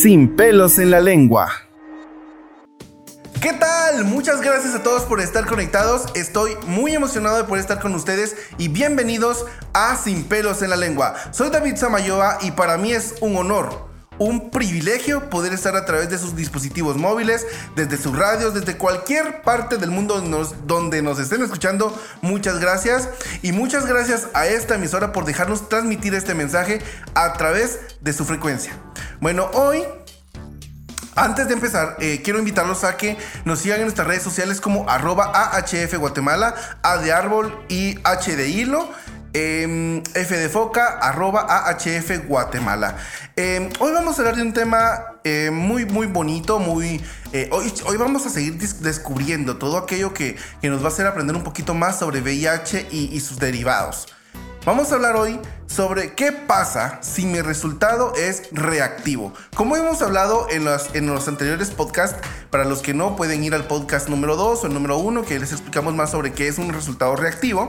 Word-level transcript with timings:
Sin 0.00 0.36
pelos 0.36 0.78
en 0.78 0.92
la 0.92 1.00
lengua. 1.00 1.50
¿Qué 3.42 3.52
tal? 3.52 4.04
Muchas 4.04 4.40
gracias 4.40 4.76
a 4.76 4.84
todos 4.84 5.02
por 5.02 5.20
estar 5.20 5.44
conectados. 5.44 6.06
Estoy 6.14 6.52
muy 6.68 6.94
emocionado 6.94 7.36
de 7.36 7.42
poder 7.42 7.62
estar 7.62 7.80
con 7.80 7.96
ustedes 7.96 8.36
y 8.58 8.68
bienvenidos 8.68 9.44
a 9.72 9.96
Sin 9.96 10.22
pelos 10.22 10.62
en 10.62 10.70
la 10.70 10.76
lengua. 10.76 11.16
Soy 11.32 11.50
David 11.50 11.74
Samayoa 11.74 12.38
y 12.42 12.52
para 12.52 12.78
mí 12.78 12.92
es 12.92 13.16
un 13.20 13.36
honor 13.36 13.87
un 14.18 14.50
privilegio 14.50 15.30
poder 15.30 15.52
estar 15.52 15.76
a 15.76 15.84
través 15.84 16.10
de 16.10 16.18
sus 16.18 16.36
dispositivos 16.36 16.96
móviles, 16.96 17.46
desde 17.76 17.96
sus 17.96 18.16
radios, 18.16 18.54
desde 18.54 18.76
cualquier 18.76 19.42
parte 19.42 19.76
del 19.76 19.90
mundo 19.90 20.20
donde 20.66 21.02
nos 21.02 21.18
estén 21.18 21.42
escuchando. 21.42 21.96
Muchas 22.22 22.58
gracias 22.58 23.08
y 23.42 23.52
muchas 23.52 23.86
gracias 23.86 24.28
a 24.34 24.46
esta 24.46 24.74
emisora 24.74 25.12
por 25.12 25.24
dejarnos 25.24 25.68
transmitir 25.68 26.14
este 26.14 26.34
mensaje 26.34 26.80
a 27.14 27.32
través 27.34 27.80
de 28.00 28.12
su 28.12 28.24
frecuencia. 28.24 28.72
Bueno, 29.20 29.50
hoy 29.54 29.84
antes 31.18 31.48
de 31.48 31.54
empezar, 31.54 31.96
eh, 31.98 32.20
quiero 32.22 32.38
invitarlos 32.38 32.84
a 32.84 32.96
que 32.96 33.16
nos 33.44 33.58
sigan 33.58 33.78
en 33.78 33.86
nuestras 33.86 34.06
redes 34.06 34.22
sociales 34.22 34.60
como 34.60 34.88
arroba 34.88 35.32
AHF 35.34 35.94
Guatemala, 35.96 36.54
A 36.82 36.98
de 36.98 37.12
árbol 37.12 37.58
y 37.68 37.98
H 38.04 38.36
de 38.36 38.48
hilo. 38.48 38.88
Em, 39.38 40.02
F 40.14 40.36
de 40.36 40.48
foca, 40.48 40.98
arroba 40.98 41.46
AHF 41.48 42.26
Guatemala. 42.26 42.96
Em, 43.36 43.70
hoy 43.78 43.92
vamos 43.92 44.18
a 44.18 44.22
hablar 44.22 44.34
de 44.34 44.42
un 44.42 44.52
tema 44.52 45.20
eh, 45.22 45.50
muy, 45.52 45.84
muy 45.86 46.08
bonito, 46.08 46.58
muy... 46.58 47.00
Eh, 47.32 47.48
hoy, 47.52 47.72
hoy, 47.86 47.96
vamos 47.96 48.26
a 48.26 48.30
seguir 48.30 48.58
descubriendo 48.58 49.56
todo 49.56 49.78
aquello 49.78 50.12
que, 50.12 50.36
nos 50.62 50.80
va 50.82 50.86
a 50.86 50.88
hacer 50.88 51.06
aprender 51.06 51.36
un 51.36 51.44
poquito 51.44 51.72
más 51.72 52.00
sobre 52.00 52.20
VIH 52.20 52.88
y, 52.90 53.20
sus 53.20 53.38
derivados. 53.38 54.08
Vamos 54.66 54.90
a 54.90 54.96
hablar 54.96 55.14
hoy 55.14 55.38
sobre 55.68 56.14
qué 56.14 56.32
pasa 56.32 56.98
si 57.00 57.24
mi 57.24 57.40
resultado 57.40 58.14
es 58.16 58.48
reactivo. 58.50 59.32
Como 59.54 59.76
hemos 59.76 60.02
hablado 60.02 60.48
en 60.50 60.64
los, 60.64 60.92
en 60.96 61.06
los 61.06 61.28
anteriores 61.28 61.70
podcasts, 61.70 62.18
para 62.50 62.64
los 62.64 62.82
que 62.82 62.92
no 62.92 63.14
pueden 63.14 63.44
ir 63.44 63.54
al 63.54 63.68
podcast 63.68 64.08
número 64.08 64.34
2 64.34 64.64
o 64.64 64.66
el 64.66 64.74
número 64.74 64.98
1, 64.98 65.24
que 65.24 65.38
les 65.38 65.52
explicamos 65.52 65.94
más 65.94 66.10
sobre 66.10 66.32
qué 66.32 66.48
es 66.48 66.58
un 66.58 66.72
resultado 66.72 67.14
reactivo. 67.14 67.68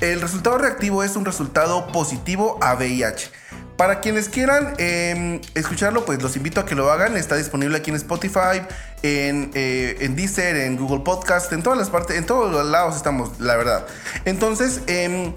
El 0.00 0.22
resultado 0.22 0.56
reactivo 0.56 1.04
es 1.04 1.14
un 1.14 1.26
resultado 1.26 1.86
positivo 1.88 2.58
a 2.62 2.74
VIH. 2.74 3.30
Para 3.76 4.00
quienes 4.00 4.30
quieran 4.30 4.74
em, 4.78 5.40
escucharlo, 5.54 6.06
pues 6.06 6.22
los 6.22 6.36
invito 6.36 6.60
a 6.60 6.64
que 6.64 6.74
lo 6.74 6.90
hagan. 6.90 7.18
Está 7.18 7.36
disponible 7.36 7.76
aquí 7.76 7.90
en 7.90 7.96
Spotify, 7.96 8.62
en, 9.02 9.50
eh, 9.54 9.98
en 10.00 10.16
Deezer, 10.16 10.56
en 10.56 10.78
Google 10.78 11.00
Podcast, 11.00 11.52
en 11.52 11.62
todas 11.62 11.78
las 11.78 11.90
partes, 11.90 12.16
en 12.16 12.24
todos 12.24 12.50
los 12.50 12.64
lados 12.66 12.96
estamos, 12.96 13.40
la 13.40 13.56
verdad. 13.56 13.86
Entonces, 14.24 14.80
em, 14.86 15.34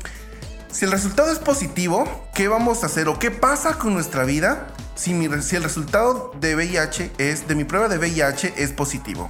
si 0.71 0.85
el 0.85 0.91
resultado 0.91 1.29
es 1.31 1.39
positivo, 1.39 2.05
¿qué 2.33 2.47
vamos 2.47 2.83
a 2.83 2.85
hacer 2.85 3.09
o 3.09 3.19
qué 3.19 3.31
pasa 3.31 3.73
con 3.73 3.93
nuestra 3.93 4.23
vida 4.23 4.67
si, 4.95 5.11
si, 5.41 5.55
el 5.57 5.63
resultado 5.63 6.31
de 6.39 6.55
VIH 6.55 7.11
es, 7.17 7.49
de 7.49 7.55
mi 7.55 7.65
prueba 7.65 7.89
de 7.89 7.97
VIH 7.97 8.53
es 8.55 8.71
positivo? 8.71 9.29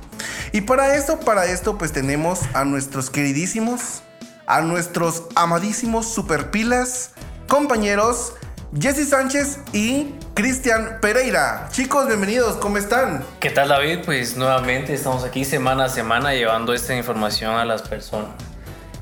Y 0.51 0.61
para 0.61 0.95
esto, 0.95 1.19
para 1.19 1.45
esto, 1.45 1.79
pues 1.79 1.91
tenemos 1.91 2.41
a 2.53 2.65
nuestros 2.65 3.09
queridísimos 3.09 4.03
a 4.47 4.61
nuestros 4.61 5.23
amadísimos 5.35 6.07
superpilas, 6.07 7.11
compañeros 7.47 8.33
Jesse 8.79 9.07
Sánchez 9.07 9.59
y 9.71 10.15
Cristian 10.33 10.97
Pereira. 10.99 11.69
Chicos, 11.71 12.07
bienvenidos, 12.07 12.57
¿cómo 12.57 12.77
están? 12.77 13.23
¿Qué 13.39 13.51
tal 13.51 13.69
David? 13.69 13.99
Pues 14.03 14.35
nuevamente 14.35 14.93
estamos 14.93 15.23
aquí 15.23 15.45
semana 15.45 15.85
a 15.85 15.89
semana 15.89 16.33
llevando 16.33 16.73
esta 16.73 16.95
información 16.95 17.55
a 17.55 17.65
las 17.65 17.83
personas. 17.83 18.29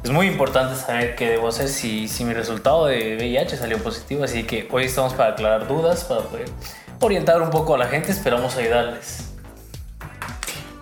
Es 0.03 0.09
muy 0.09 0.27
importante 0.27 0.75
saber 0.75 1.15
qué 1.15 1.29
debo 1.29 1.47
hacer 1.47 1.69
si, 1.69 2.07
si 2.07 2.25
mi 2.25 2.33
resultado 2.33 2.87
de 2.87 3.15
VIH 3.17 3.57
salió 3.57 3.77
positivo, 3.77 4.23
así 4.23 4.43
que 4.43 4.67
hoy 4.71 4.85
estamos 4.85 5.13
para 5.13 5.33
aclarar 5.33 5.67
dudas, 5.67 6.03
para 6.03 6.21
poder 6.21 6.49
orientar 6.99 7.41
un 7.41 7.49
poco 7.49 7.75
a 7.75 7.77
la 7.77 7.87
gente, 7.87 8.11
esperamos 8.11 8.57
ayudarles. 8.57 9.30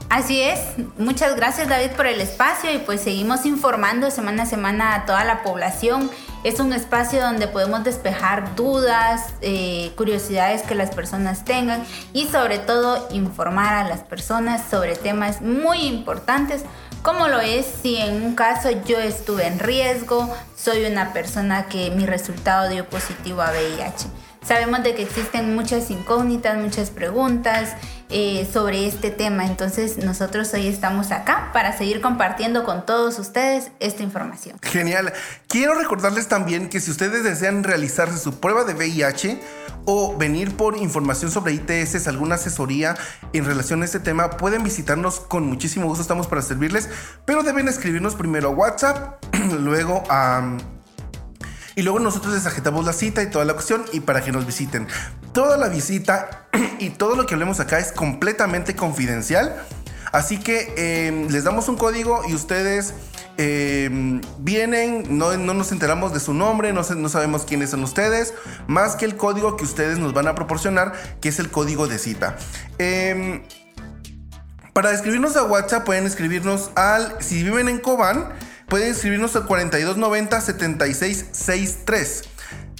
Así 0.10 0.42
es, 0.42 0.60
muchas 0.98 1.36
gracias 1.36 1.70
David 1.70 1.92
por 1.92 2.08
el 2.08 2.20
espacio 2.20 2.74
y 2.74 2.80
pues 2.80 3.00
seguimos 3.00 3.46
informando 3.46 4.10
semana 4.10 4.44
a 4.44 4.46
semana 4.48 4.96
a 4.96 5.06
toda 5.06 5.24
la 5.24 5.44
población. 5.44 6.10
Es 6.44 6.60
un 6.60 6.74
espacio 6.74 7.22
donde 7.22 7.48
podemos 7.48 7.84
despejar 7.84 8.56
dudas, 8.56 9.34
eh, 9.42 9.92
curiosidades 9.96 10.64
que 10.64 10.74
las 10.74 10.90
personas 10.90 11.46
tengan 11.46 11.84
y 12.12 12.26
sobre 12.26 12.58
todo 12.58 13.08
informar 13.12 13.86
a 13.86 13.88
las 13.88 14.00
personas 14.00 14.64
sobre 14.68 14.96
temas 14.96 15.42
muy 15.42 15.86
importantes 15.86 16.64
como 17.04 17.28
lo 17.28 17.40
es 17.40 17.66
si 17.66 17.96
en 17.98 18.24
un 18.24 18.36
caso 18.36 18.70
yo 18.86 19.00
estuve 19.00 19.48
en 19.48 19.60
riesgo, 19.60 20.30
soy 20.58 20.86
una 20.86 21.14
persona 21.14 21.68
que 21.68 21.92
mi 21.92 22.06
resultado 22.06 22.68
dio 22.68 22.90
positivo 22.90 23.42
a 23.42 23.52
VIH. 23.52 24.08
Sabemos 24.44 24.84
de 24.84 24.96
que 24.96 25.04
existen 25.04 25.56
muchas 25.56 25.92
incógnitas, 25.92 26.58
muchas 26.58 26.90
preguntas 26.90 27.76
eh, 28.12 28.50
sobre 28.52 28.88
este 28.88 29.12
tema, 29.12 29.46
entonces 29.46 29.98
nosotros 29.98 30.52
hoy 30.56 30.68
estamos 30.68 31.12
acá 31.12 31.52
para 31.54 31.78
seguir 31.78 32.02
compartiendo 32.02 32.64
con 32.64 32.84
todos 32.84 33.20
ustedes 33.20 33.72
esta 33.80 34.02
información. 34.02 34.58
Genial. 34.64 35.14
Quiero 35.48 35.76
recordarles 35.76 36.28
también 36.28 36.70
que 36.70 36.80
si 36.80 36.90
ustedes 36.90 37.24
desean 37.24 37.64
realizarse 37.64 38.18
su 38.18 38.40
prueba 38.40 38.64
de 38.64 38.74
VIH 38.74 39.40
o 39.86 40.18
venir 40.18 40.58
por 40.58 40.76
información 40.78 41.30
sobre 41.30 41.54
ITS, 41.54 42.08
alguna 42.08 42.36
asesoría 42.36 42.96
en 43.34 43.46
relación 43.46 43.84
a 43.84 43.86
este 43.86 44.00
tema, 44.00 44.32
pueden 44.32 44.64
visitarnos 44.64 45.20
con 45.20 45.46
muchísimo 45.46 45.86
gusto, 45.86 46.02
estamos 46.02 46.26
para 46.26 46.42
servirles, 46.42 46.90
pero 47.26 47.44
deben 47.44 47.68
escribirnos 47.68 48.16
primero 48.16 48.50
a 48.50 48.52
WhatsApp, 48.52 49.24
luego 49.60 50.04
a... 50.10 50.58
Y 51.76 51.84
luego 51.84 52.00
nosotros 52.00 52.34
les 52.34 52.46
agetamos 52.46 52.86
la 52.86 52.92
cita 52.92 53.22
y 53.22 53.30
toda 53.30 53.46
la 53.46 53.54
cuestión 53.54 53.86
y 53.94 54.02
para 54.02 54.22
que 54.22 54.32
nos 54.32 54.46
visiten. 54.46 54.88
Toda 55.34 55.58
la 55.58 55.70
visita 55.70 56.48
y 56.80 56.90
todo 56.92 57.16
lo 57.16 57.26
que 57.26 57.34
hablemos 57.34 57.60
acá 57.60 57.80
es 57.80 57.92
completamente 57.92 58.76
confidencial. 58.76 59.56
Así 60.12 60.40
que 60.40 60.74
em, 61.08 61.28
les 61.30 61.44
damos 61.44 61.70
un 61.70 61.78
código 61.78 62.22
y 62.28 62.34
ustedes 62.34 62.96
em, 63.38 64.22
vienen, 64.40 65.18
no, 65.18 65.38
nos 65.38 65.72
enteramos 65.72 66.14
de 66.14 66.20
su 66.20 66.34
nombre, 66.34 66.74
no, 66.74 66.82
no, 66.82 67.10
sabemos 67.10 67.44
quiénes 67.44 67.70
son 67.70 67.84
ustedes, 67.84 68.34
más 68.68 68.96
que 68.96 69.06
el 69.06 69.16
código 69.18 69.56
que 69.56 69.66
ustedes 69.66 70.00
nos 70.00 70.14
van 70.14 70.28
a 70.28 70.34
proporcionar, 70.34 70.94
que 71.22 71.30
es 71.30 71.38
el 71.40 71.52
código 71.52 71.88
de 71.88 72.00
cita. 72.00 72.38
Em, 72.80 73.44
para 74.74 74.92
escribirnos 74.92 75.36
a 75.36 75.44
WhatsApp 75.44 75.86
pueden 75.86 76.08
escribirnos 76.08 76.72
al, 76.76 77.16
si 77.20 77.44
viven 77.44 77.70
en 77.70 77.80
Cobán, 77.80 78.30
pueden 78.68 78.92
escribirnos 78.92 79.36
al 79.36 79.46
4290 79.46 80.42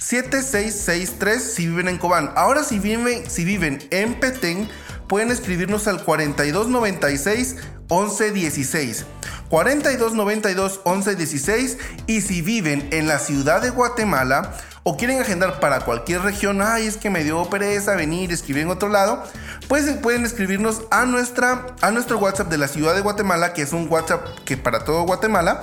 7663 0.00 1.42
si 1.42 1.66
viven 1.66 1.88
en 1.88 1.98
Cobán. 1.98 2.32
Ahora 2.34 2.64
si 2.64 2.78
viven, 2.78 3.28
si 3.28 3.44
viven 3.44 3.86
en 3.90 4.18
Petén, 4.18 4.68
pueden 5.08 5.30
escribirnos 5.30 5.86
al 5.88 6.02
4296 6.02 7.56
1116. 7.90 9.04
4292 9.50 10.80
1116 10.86 11.78
y 12.06 12.20
si 12.22 12.40
viven 12.40 12.88
en 12.92 13.08
la 13.08 13.18
ciudad 13.18 13.60
de 13.60 13.70
Guatemala 13.70 14.56
o 14.84 14.96
quieren 14.96 15.20
agendar 15.20 15.60
para 15.60 15.80
cualquier 15.80 16.22
región, 16.22 16.62
ay, 16.62 16.86
es 16.86 16.96
que 16.96 17.10
me 17.10 17.22
dio 17.22 17.50
pereza 17.50 17.94
venir, 17.94 18.32
escribir 18.32 18.62
en 18.62 18.70
otro 18.70 18.88
lado, 18.88 19.22
pues 19.68 19.84
pueden 19.96 20.24
escribirnos 20.24 20.82
a, 20.90 21.04
nuestra, 21.04 21.66
a 21.82 21.90
nuestro 21.90 22.16
WhatsApp 22.18 22.48
de 22.48 22.56
la 22.56 22.68
ciudad 22.68 22.94
de 22.94 23.02
Guatemala, 23.02 23.52
que 23.52 23.62
es 23.62 23.74
un 23.74 23.88
WhatsApp 23.90 24.26
que 24.46 24.56
para 24.56 24.84
todo 24.84 25.02
Guatemala 25.02 25.60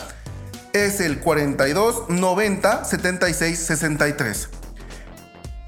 es 0.86 1.00
el 1.00 1.20
42 1.20 2.10
90 2.10 2.86
76 2.86 3.60
63. 3.60 4.50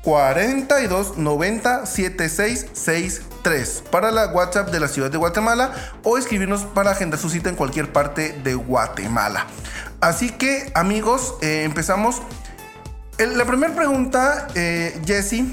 42 0.03 1.17
90 1.17 1.85
76 1.85 2.67
63 2.73 3.83
para 3.91 4.11
la 4.11 4.27
WhatsApp 4.27 4.69
de 4.71 4.79
la 4.79 4.87
ciudad 4.87 5.11
de 5.11 5.17
Guatemala 5.17 5.73
o 6.03 6.17
escribirnos 6.17 6.63
para 6.63 6.91
agendar 6.91 7.19
su 7.19 7.29
cita 7.29 7.49
en 7.49 7.55
cualquier 7.55 7.91
parte 7.91 8.33
de 8.43 8.55
Guatemala. 8.55 9.45
Así 10.01 10.31
que 10.31 10.71
amigos, 10.73 11.35
eh, 11.41 11.63
empezamos. 11.63 12.21
la 13.17 13.45
primera 13.45 13.75
pregunta, 13.75 14.47
eh, 14.55 15.01
Jesse, 15.05 15.43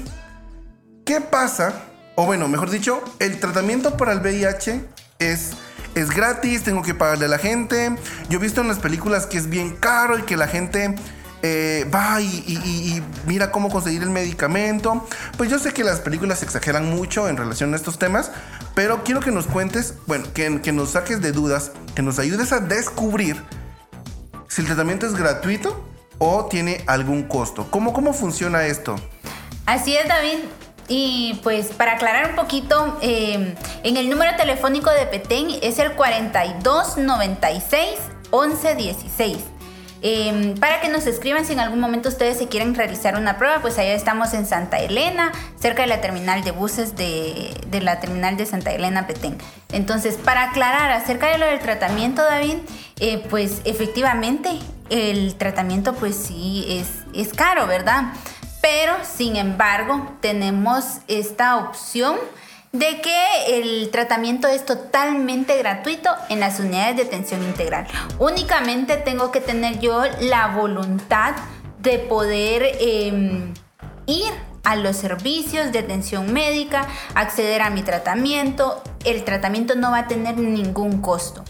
¿qué 1.05 1.19
pasa? 1.19 1.73
O 2.15 2.25
bueno, 2.25 2.47
mejor 2.47 2.69
dicho, 2.69 3.03
el 3.19 3.39
tratamiento 3.39 3.97
para 3.97 4.13
el 4.13 4.21
VIH 4.21 4.81
es 5.19 5.51
es 5.97 6.11
gratis, 6.11 6.63
tengo 6.63 6.83
que 6.83 6.93
pagarle 6.93 7.25
a 7.25 7.29
la 7.29 7.39
gente. 7.39 7.95
Yo 8.29 8.37
he 8.37 8.41
visto 8.41 8.61
en 8.61 8.67
las 8.67 8.79
películas 8.79 9.25
que 9.25 9.37
es 9.37 9.49
bien 9.49 9.75
caro 9.75 10.17
y 10.19 10.21
que 10.21 10.37
la 10.37 10.47
gente 10.47 10.95
eh, 11.41 11.89
va 11.93 12.21
y, 12.21 13.03
mira 13.25 13.51
cómo 13.51 13.69
conseguir 13.69 14.03
el 14.03 14.11
medicamento. 14.11 15.05
Pues 15.37 15.49
yo 15.49 15.59
sé 15.59 15.73
que 15.73 15.83
las 15.83 15.99
películas 15.99 16.43
exageran 16.43 16.89
mucho 16.89 17.27
en 17.27 17.37
relación 17.37 17.73
a 17.73 17.77
estos 17.77 17.97
temas, 17.97 18.31
pero 18.75 19.03
quiero 19.03 19.21
que 19.21 19.31
nos 19.31 19.47
cuentes, 19.47 19.95
bueno, 20.05 20.25
que, 20.33 20.49
nos 20.71 20.91
saques 20.91 21.21
de 21.21 21.31
dudas, 21.31 21.71
que 21.95 22.01
nos 22.01 22.19
ayudes 22.19 22.51
a 22.53 22.59
descubrir 22.59 23.41
si 24.47 24.61
el 24.61 24.67
tratamiento 24.67 25.07
es 25.07 25.13
gratuito 25.13 25.83
o 26.19 26.45
tiene 26.45 26.83
algún 26.87 27.23
costo. 27.23 27.67
¿Cómo, 27.71 27.93
cómo 27.93 28.13
funciona 28.13 28.65
esto? 28.65 28.95
Así 29.65 29.95
es, 29.95 30.07
David. 30.07 30.39
Y 30.87 31.39
pues 31.43 31.67
para 31.67 31.93
aclarar 31.93 32.29
un 32.29 32.35
poquito, 32.35 32.97
em, 33.01 33.55
en 33.83 33.97
el 33.97 34.09
número 34.09 34.35
telefónico 34.37 34.89
de 34.89 35.05
Petén 35.05 35.49
es 35.61 35.79
el 35.79 35.93
4296 35.93 37.99
1116. 38.31 39.37
Em, 40.01 40.55
para 40.55 40.79
que 40.79 40.89
nos 40.89 41.07
escriban 41.07 41.45
si 41.45 41.53
en 41.53 41.59
algún 41.59 41.79
momento 41.79 42.09
ustedes 42.09 42.37
se 42.37 42.47
quieren 42.47 42.75
realizar 42.75 43.17
una 43.17 43.37
prueba, 43.37 43.61
pues 43.61 43.79
allá 43.79 43.93
estamos 43.93 44.33
en 44.33 44.45
Santa 44.45 44.79
Elena, 44.79 45.31
cerca 45.59 45.81
de 45.81 45.87
la 45.87 46.01
terminal 46.01 46.43
de 46.43 46.51
buses 46.51 46.95
de, 46.95 47.51
la 47.81 47.99
terminal 47.99 48.37
de 48.37 48.45
Santa 48.45 48.71
Elena 48.71 49.07
Petén. 49.07 49.37
Entonces, 49.71 50.15
para 50.15 50.43
aclarar 50.43 50.91
acerca 50.91 51.27
de 51.27 51.39
lo 51.39 51.47
del 51.47 51.59
tratamiento, 51.59 52.21
David, 52.21 52.57
eh, 52.99 53.25
pues 53.29 53.61
efectivamente 53.65 54.51
el 54.89 55.35
tratamiento 55.35 55.93
pues 55.93 56.15
sí 56.15 56.65
es, 56.69 56.87
es 57.13 57.33
caro, 57.33 57.65
¿verdad? 57.65 58.13
Pero, 58.61 58.93
sin 59.03 59.35
embargo, 59.35 60.17
tenemos 60.21 60.99
esta 61.07 61.57
opción 61.57 62.15
de 62.71 63.01
que 63.01 63.59
el 63.59 63.89
tratamiento 63.91 64.47
es 64.47 64.65
totalmente 64.65 65.57
gratuito 65.57 66.09
en 66.29 66.39
las 66.39 66.59
unidades 66.59 66.97
de 66.97 67.03
atención 67.03 67.43
integral. 67.43 67.87
Únicamente 68.19 68.97
tengo 68.97 69.31
que 69.31 69.41
tener 69.41 69.79
yo 69.79 70.03
la 70.21 70.47
voluntad 70.47 71.35
de 71.79 71.99
poder 71.99 72.77
em, 72.79 73.53
ir 74.05 74.33
a 74.63 74.75
los 74.75 74.97
servicios 74.97 75.71
de 75.71 75.79
atención 75.79 76.33
médica, 76.33 76.87
acceder 77.15 77.61
a 77.61 77.69
mi 77.69 77.83
tratamiento. 77.83 78.83
El 79.05 79.23
tratamiento 79.23 79.75
no 79.75 79.91
va 79.91 79.99
a 79.99 80.07
tener 80.07 80.37
ningún 80.37 81.01
costo. 81.01 81.45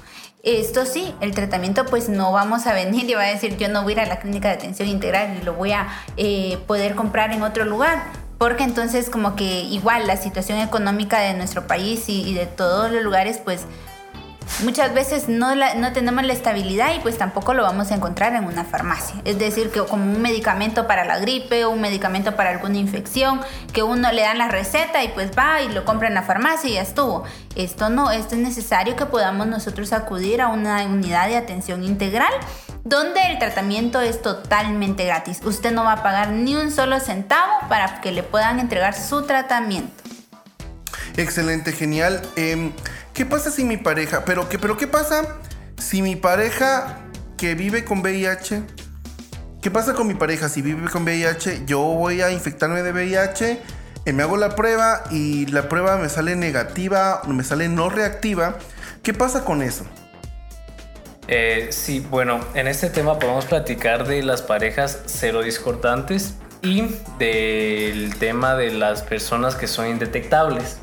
Esto 0.48 0.86
sí, 0.86 1.14
el 1.20 1.36
tratamiento 1.36 1.84
pues 1.84 2.08
no 2.08 2.32
vamos 2.32 2.68
a 2.68 2.74
venir 2.74 3.10
y 3.10 3.16
va 3.16 3.24
a 3.24 3.28
decir 3.28 3.58
yo 3.58 3.68
no 3.68 3.84
voy 3.84 3.92
a 3.92 3.96
ir 3.96 4.00
a 4.00 4.06
la 4.06 4.20
clínica 4.22 4.48
de 4.48 4.54
atención 4.54 4.88
integral 4.88 5.38
y 5.42 5.44
lo 5.44 5.54
voy 5.54 5.74
a 5.74 5.90
eh, 6.16 6.58
poder 6.68 6.96
comprar 6.96 7.34
en 7.34 7.44
otro 7.44 7.66
lugar. 7.66 8.02
Porque 8.38 8.64
entonces 8.64 9.10
como 9.10 9.36
que 9.36 9.64
igual 9.64 10.08
la 10.08 10.16
situación 10.16 10.60
económica 10.60 11.20
de 11.20 11.34
nuestro 11.34 11.68
país 11.68 12.08
y, 12.08 12.34
de 12.34 12.46
todos 12.46 12.90
los 12.94 13.04
lugares 13.04 13.42
pues 13.44 13.66
muchas 14.64 14.94
veces 14.94 15.30
no, 15.30 15.56
no 15.56 15.94
tenemos 15.94 16.24
la 16.26 16.34
estabilidad 16.34 16.96
y 16.96 17.00
pues 17.00 17.18
tampoco 17.18 17.54
lo 17.54 17.64
vamos 17.64 17.92
a 17.92 17.96
encontrar 17.96 18.34
en 18.36 18.46
una 18.46 18.64
farmacia. 18.64 19.22
Es 19.26 19.38
decir, 19.40 19.70
que 19.70 19.82
como 19.82 20.04
un 20.04 20.22
medicamento 20.22 20.88
para 20.88 21.06
la 21.06 21.20
gripe 21.20 21.66
o 21.66 21.70
un 21.70 21.82
medicamento 21.82 22.36
para 22.36 22.52
alguna 22.52 22.78
infección, 22.78 23.42
que 23.74 23.84
uno 23.84 24.12
le 24.12 24.22
dan 24.22 24.38
la 24.38 24.48
receta 24.48 25.04
y 25.04 25.10
pues 25.10 25.32
va 25.38 25.62
y 25.62 25.70
lo 25.70 25.86
compra 25.86 26.08
en 26.08 26.14
la 26.14 26.24
farmacia 26.24 26.70
y 26.70 26.74
ya 26.74 26.82
estuvo. 26.82 27.24
Esto 27.56 27.90
no, 27.90 28.12
esto 28.12 28.36
es 28.36 28.42
necesario 28.42 28.96
que 28.96 29.06
podamos 29.06 29.48
nosotros 29.48 29.94
acudir 29.94 30.42
a 30.42 30.50
una 30.50 30.84
unidad 30.86 31.28
de 31.28 31.38
atención 31.38 31.84
integral 31.84 32.34
donde 32.84 33.20
el 33.30 33.38
tratamiento 33.38 34.00
es 34.00 34.22
totalmente 34.22 35.06
gratis. 35.06 35.42
Usted 35.44 35.72
no 35.72 35.84
va 35.84 35.94
a 35.94 36.04
pagar 36.04 36.30
ni 36.30 36.56
un 36.56 36.72
solo 36.72 37.00
centavo 37.00 37.52
para 37.68 38.00
que 38.02 38.12
le 38.12 38.24
puedan 38.24 38.60
entregar 38.60 38.94
su 38.94 39.24
tratamiento. 39.24 40.04
Excelente, 41.18 41.74
genial. 41.74 42.22
Em, 42.36 42.72
¿Qué 43.18 43.26
pasa 43.26 43.50
si 43.50 43.66
mi 43.66 43.78
pareja, 43.78 44.24
pero 44.26 44.48
qué, 44.48 44.60
pero 44.60 44.78
qué 44.78 44.86
pasa 44.86 45.40
si 45.80 46.04
mi 46.04 46.16
pareja 46.16 47.00
que 47.36 47.56
vive 47.56 47.84
con 47.84 48.02
VIH, 48.02 48.62
qué 49.60 49.72
pasa 49.72 49.96
con 49.96 50.06
mi 50.06 50.14
pareja 50.14 50.50
si 50.50 50.62
vive 50.62 50.88
con 50.88 51.02
VIH? 51.02 51.64
Yo 51.66 51.80
voy 51.80 52.22
a 52.22 52.30
infectarme 52.30 52.84
de 52.84 52.92
VIH, 52.92 53.60
eh, 54.06 54.14
me 54.14 54.22
hago 54.22 54.38
la 54.38 54.50
prueba 54.54 55.04
y 55.10 55.48
la 55.48 55.68
prueba 55.68 55.98
me 55.98 56.10
sale 56.10 56.36
negativa, 56.36 57.24
me 57.26 57.44
sale 57.44 57.70
no 57.70 57.90
reactiva. 57.90 58.60
¿Qué 59.02 59.16
pasa 59.16 59.44
con 59.44 59.64
eso? 59.64 59.84
Eh, 61.28 61.70
sí, 61.72 62.06
bueno, 62.12 62.40
en 62.54 62.68
este 62.68 62.88
tema 62.92 63.18
podemos 63.18 63.46
platicar 63.46 64.06
de 64.06 64.22
las 64.22 64.44
parejas 64.44 65.00
cero 65.08 65.42
discordantes 65.42 66.36
y 66.62 66.84
del 67.18 68.16
tema 68.20 68.54
de 68.54 68.74
las 68.74 69.02
personas 69.02 69.56
que 69.56 69.66
son 69.66 69.88
indetectables. 69.88 70.78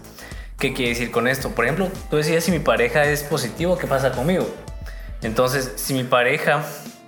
¿Qué 0.64 0.72
quiere 0.72 0.92
decir 0.92 1.10
con 1.10 1.28
esto? 1.28 1.50
Por 1.50 1.66
ejemplo, 1.66 1.90
tú 2.08 2.16
decías 2.16 2.42
si 2.42 2.50
mi 2.50 2.58
pareja 2.58 3.04
es 3.04 3.22
positivo, 3.22 3.76
¿qué 3.76 3.86
pasa 3.86 4.12
conmigo? 4.12 4.48
Entonces, 5.20 5.74
si 5.76 5.92
mi 5.92 6.04
pareja, 6.04 6.64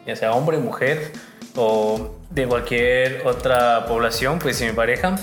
ya 0.06 0.14
sea 0.14 0.32
hombre, 0.32 0.58
mujer 0.58 1.12
o 1.54 2.16
de 2.28 2.46
cualquier 2.46 3.26
otra 3.26 3.86
población, 3.86 4.40
pues 4.40 4.58
si 4.58 4.66
mi 4.66 4.72
pareja 4.72 5.16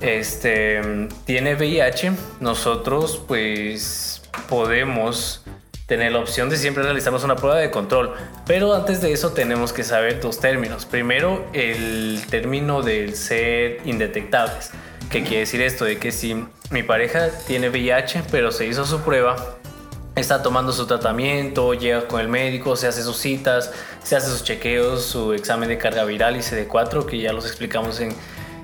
este, 0.00 0.80
tiene 1.26 1.54
VIH, 1.54 2.12
nosotros 2.40 3.22
pues 3.28 4.22
podemos 4.48 5.44
tener 5.84 6.12
la 6.12 6.20
opción 6.20 6.48
de 6.48 6.56
siempre 6.56 6.82
realizarnos 6.84 7.22
una 7.22 7.36
prueba 7.36 7.58
de 7.58 7.70
control. 7.70 8.14
Pero 8.46 8.72
antes 8.72 9.02
de 9.02 9.12
eso 9.12 9.32
tenemos 9.32 9.74
que 9.74 9.84
saber 9.84 10.22
dos 10.22 10.40
términos. 10.40 10.86
Primero, 10.86 11.44
el 11.52 12.22
término 12.30 12.80
del 12.80 13.14
ser 13.14 13.82
indetectables. 13.84 14.70
¿Qué 15.12 15.22
quiere 15.22 15.40
decir 15.40 15.60
esto? 15.60 15.84
De 15.84 15.98
que 15.98 16.10
si 16.10 16.42
mi 16.70 16.82
pareja 16.82 17.28
tiene 17.46 17.68
VIH, 17.68 18.22
pero 18.30 18.50
se 18.50 18.66
hizo 18.66 18.86
su 18.86 19.02
prueba, 19.02 19.36
está 20.16 20.42
tomando 20.42 20.72
su 20.72 20.86
tratamiento, 20.86 21.74
llega 21.74 22.08
con 22.08 22.18
el 22.18 22.28
médico, 22.28 22.76
se 22.76 22.86
hace 22.86 23.02
sus 23.02 23.18
citas, 23.18 23.72
se 24.02 24.16
hace 24.16 24.30
sus 24.30 24.42
chequeos, 24.42 25.04
su 25.04 25.34
examen 25.34 25.68
de 25.68 25.76
carga 25.76 26.04
viral 26.04 26.36
y 26.36 26.38
CD4, 26.38 27.04
que 27.04 27.18
ya 27.18 27.34
los 27.34 27.44
explicamos 27.44 28.00
en, 28.00 28.14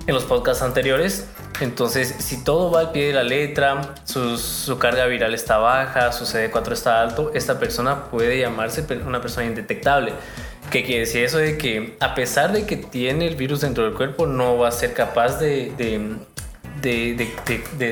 en 0.06 0.14
los 0.14 0.24
podcasts 0.24 0.62
anteriores. 0.62 1.26
Entonces, 1.60 2.14
si 2.18 2.42
todo 2.42 2.70
va 2.70 2.80
al 2.80 2.92
pie 2.92 3.08
de 3.08 3.12
la 3.12 3.24
letra, 3.24 3.94
su, 4.04 4.78
carga 4.78 5.04
viral 5.04 5.34
está 5.34 5.58
baja, 5.58 6.12
su 6.12 6.24
CD4 6.24 6.72
está 6.72 7.02
alto, 7.02 7.30
esta 7.34 7.58
persona 7.58 8.04
puede 8.04 8.38
llamarse 8.38 8.86
una 9.04 9.20
persona 9.20 9.46
indetectable. 9.46 10.14
¿Qué 10.70 10.84
quiere 10.84 11.00
decir 11.00 11.24
eso? 11.24 11.38
De 11.38 11.56
que 11.56 11.96
a 11.98 12.14
pesar 12.14 12.52
de 12.52 12.66
que 12.66 12.76
tiene 12.76 13.26
el 13.26 13.36
virus 13.36 13.62
dentro 13.62 13.84
del 13.84 13.94
cuerpo, 13.94 14.26
no 14.26 14.58
va 14.58 14.68
a 14.68 14.72
ser 14.72 14.92
capaz 14.92 15.38
de, 15.38 15.72
de, 15.78 16.16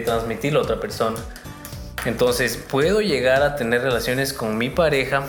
transmitirlo 0.05 0.61
a 0.61 0.63
otra 0.63 0.81
persona. 0.81 1.17
Entonces, 2.05 2.57
puedo 2.57 3.01
llegar 3.01 3.43
a 3.43 3.57
tener 3.57 3.83
relaciones 3.83 4.33
con 4.33 4.59
mi 4.59 4.71
pareja 4.71 5.25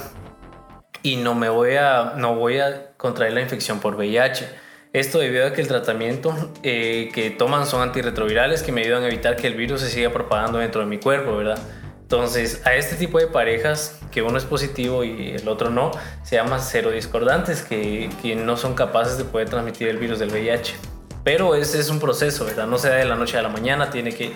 y 1.02 1.16
no 1.16 1.36
me 1.36 1.50
voy 1.50 1.76
a, 1.76 2.14
no 2.18 2.36
voy 2.36 2.60
a 2.60 2.92
contraer 2.98 3.34
la 3.34 3.42
infección 3.42 3.80
por 3.80 3.96
VIH 3.96 4.68
esto 4.94 5.20
debido 5.20 5.46
a 5.46 5.54
que 5.54 5.62
el 5.62 5.68
tratamiento 5.68 6.34
eh, 6.64 7.10
que 7.14 7.30
toman 7.30 7.66
son 7.66 7.82
antirretrovirales 7.82 8.64
que 8.64 8.72
me 8.72 8.82
ayudan 8.82 9.04
a 9.04 9.08
evitar 9.08 9.36
que 9.36 9.48
el 9.48 9.56
virus 9.56 9.82
se 9.82 9.90
siga 9.90 10.12
propagando 10.12 10.60
dentro 10.60 10.82
de 10.82 10.88
mi 10.88 10.98
cuerpo, 10.98 11.36
¿verdad? 11.38 11.60
Entonces, 12.02 12.66
a 12.66 12.74
este 12.74 12.96
tipo 12.96 13.20
de 13.20 13.28
parejas, 13.28 14.00
que 14.12 14.22
uno 14.22 14.38
es 14.38 14.46
positivo 14.46 15.04
y 15.04 15.32
el 15.32 15.48
otro 15.50 15.70
no, 15.70 15.92
se 16.24 16.38
llaman 16.38 16.62
serodiscordantes, 16.62 17.64
que, 17.64 18.10
que 18.22 18.36
no 18.36 18.56
son 18.56 18.76
capaces 18.76 19.18
de 19.18 19.26
poder 19.26 19.50
transmitir 19.50 19.90
el 19.90 19.98
virus 19.98 20.20
del 20.20 20.32
VIH. 20.32 20.76
Pero 21.28 21.56
ese 21.56 21.82
es 21.82 21.90
un 21.90 22.00
proceso, 22.00 22.46
¿verdad? 22.46 22.68
No 22.68 22.78
se 22.78 22.88
da 22.88 22.96
de 22.96 23.04
la 23.04 23.18
noche 23.18 23.38
a 23.38 23.42
la 23.42 23.50
mañana, 23.50 23.90
tiene 23.90 24.16
que 24.16 24.32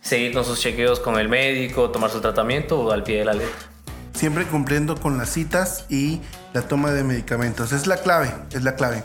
seguir 0.00 0.32
con 0.32 0.42
sus 0.42 0.58
chequeos 0.58 0.98
con 0.98 1.18
el 1.18 1.28
médico, 1.28 1.90
tomar 1.90 2.08
su 2.08 2.22
tratamiento 2.22 2.80
o 2.80 2.92
al 2.92 3.02
pie 3.02 3.18
de 3.18 3.26
la 3.26 3.34
letra. 3.34 3.58
Siempre 4.14 4.46
cumpliendo 4.46 4.98
con 4.98 5.18
las 5.18 5.28
citas 5.28 5.84
y 5.90 6.22
la 6.54 6.62
toma 6.62 6.92
de 6.92 7.04
medicamentos. 7.04 7.72
Es 7.72 7.86
la 7.86 7.98
clave, 7.98 8.32
es 8.52 8.62
la 8.62 8.74
clave. 8.74 9.04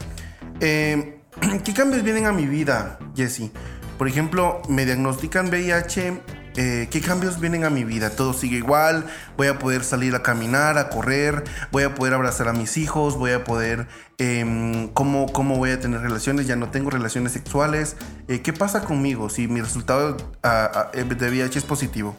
Eh, 0.61 1.19
¿Qué 1.65 1.73
cambios 1.73 2.03
vienen 2.03 2.25
a 2.25 2.31
mi 2.31 2.45
vida, 2.45 2.99
Jesse? 3.17 3.51
Por 3.97 4.07
ejemplo, 4.07 4.61
me 4.69 4.85
diagnostican 4.85 5.49
VIH. 5.49 6.21
Eh, 6.55 6.87
¿Qué 6.89 7.01
cambios 7.01 7.39
vienen 7.39 7.65
a 7.65 7.69
mi 7.69 7.83
vida? 7.83 8.09
Todo 8.11 8.33
sigue 8.33 8.57
igual. 8.57 9.05
Voy 9.37 9.47
a 9.47 9.59
poder 9.59 9.83
salir 9.83 10.15
a 10.15 10.23
caminar, 10.23 10.77
a 10.77 10.89
correr. 10.89 11.43
Voy 11.71 11.83
a 11.83 11.93
poder 11.95 12.13
abrazar 12.13 12.47
a 12.47 12.53
mis 12.53 12.77
hijos. 12.77 13.17
Voy 13.17 13.31
a 13.31 13.43
poder. 13.43 13.87
Em, 14.17 14.87
¿cómo, 14.89 15.31
¿cómo, 15.31 15.57
voy 15.57 15.71
a 15.71 15.79
tener 15.79 16.01
relaciones? 16.01 16.47
Ya 16.47 16.55
no 16.55 16.69
tengo 16.69 16.89
relaciones 16.89 17.33
sexuales. 17.33 17.97
Eh, 18.27 18.41
¿Qué 18.41 18.53
pasa 18.53 18.83
conmigo 18.85 19.29
si 19.29 19.47
mi 19.47 19.61
resultado 19.61 20.15
de 20.15 21.29
VIH 21.29 21.59
es 21.59 21.65
positivo? 21.65 22.15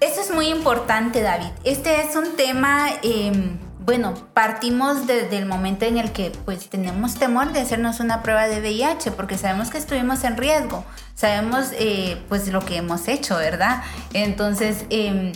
Eso 0.00 0.20
es 0.22 0.34
muy 0.34 0.48
importante, 0.48 1.20
David. 1.20 1.50
Este 1.62 2.00
es 2.00 2.16
un 2.16 2.34
tema 2.36 2.88
em, 3.02 3.58
bueno, 3.84 4.14
partimos 4.34 5.06
desde 5.06 5.38
el 5.38 5.46
momento 5.46 5.86
en 5.86 5.96
el 5.96 6.12
que 6.12 6.32
pues 6.44 6.68
tenemos 6.68 7.14
temor 7.14 7.52
de 7.52 7.60
hacernos 7.60 8.00
una 8.00 8.22
prueba 8.22 8.46
de 8.46 8.60
VIH 8.60 9.10
porque 9.12 9.38
sabemos 9.38 9.70
que 9.70 9.78
estuvimos 9.78 10.22
en 10.24 10.36
riesgo, 10.36 10.84
sabemos 11.14 11.68
eh, 11.72 12.22
pues 12.28 12.48
lo 12.48 12.60
que 12.60 12.76
hemos 12.76 13.08
hecho, 13.08 13.36
¿verdad? 13.38 13.82
Entonces, 14.12 14.84
em, 14.90 15.32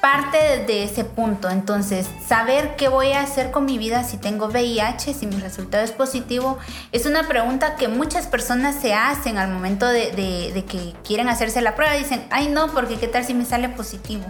parte 0.00 0.64
de 0.66 0.84
ese 0.84 1.04
punto, 1.04 1.50
entonces, 1.50 2.08
saber 2.26 2.74
qué 2.76 2.88
voy 2.88 3.12
a 3.12 3.22
hacer 3.22 3.52
con 3.52 3.64
mi 3.64 3.78
vida 3.78 4.02
si 4.02 4.16
tengo 4.16 4.46
VIH, 4.46 5.14
si 5.14 5.26
mi 5.26 5.36
resultado 5.36 5.84
es 5.84 5.92
positivo, 5.92 6.58
es 6.90 7.06
una 7.06 7.28
pregunta 7.28 7.76
que 7.76 7.86
muchas 7.86 8.26
personas 8.26 8.74
se 8.74 8.92
hacen 8.92 9.38
al 9.38 9.50
momento 9.50 9.86
de, 9.86 10.10
de 10.12 10.64
que 10.64 10.94
quieren 11.04 11.28
hacerse 11.28 11.60
la 11.62 11.76
prueba, 11.76 11.94
dicen, 11.94 12.24
ay 12.30 12.48
no, 12.48 12.72
porque 12.72 12.96
qué 12.96 13.06
tal 13.06 13.24
si 13.24 13.34
me 13.34 13.44
sale 13.44 13.68
positivo. 13.68 14.24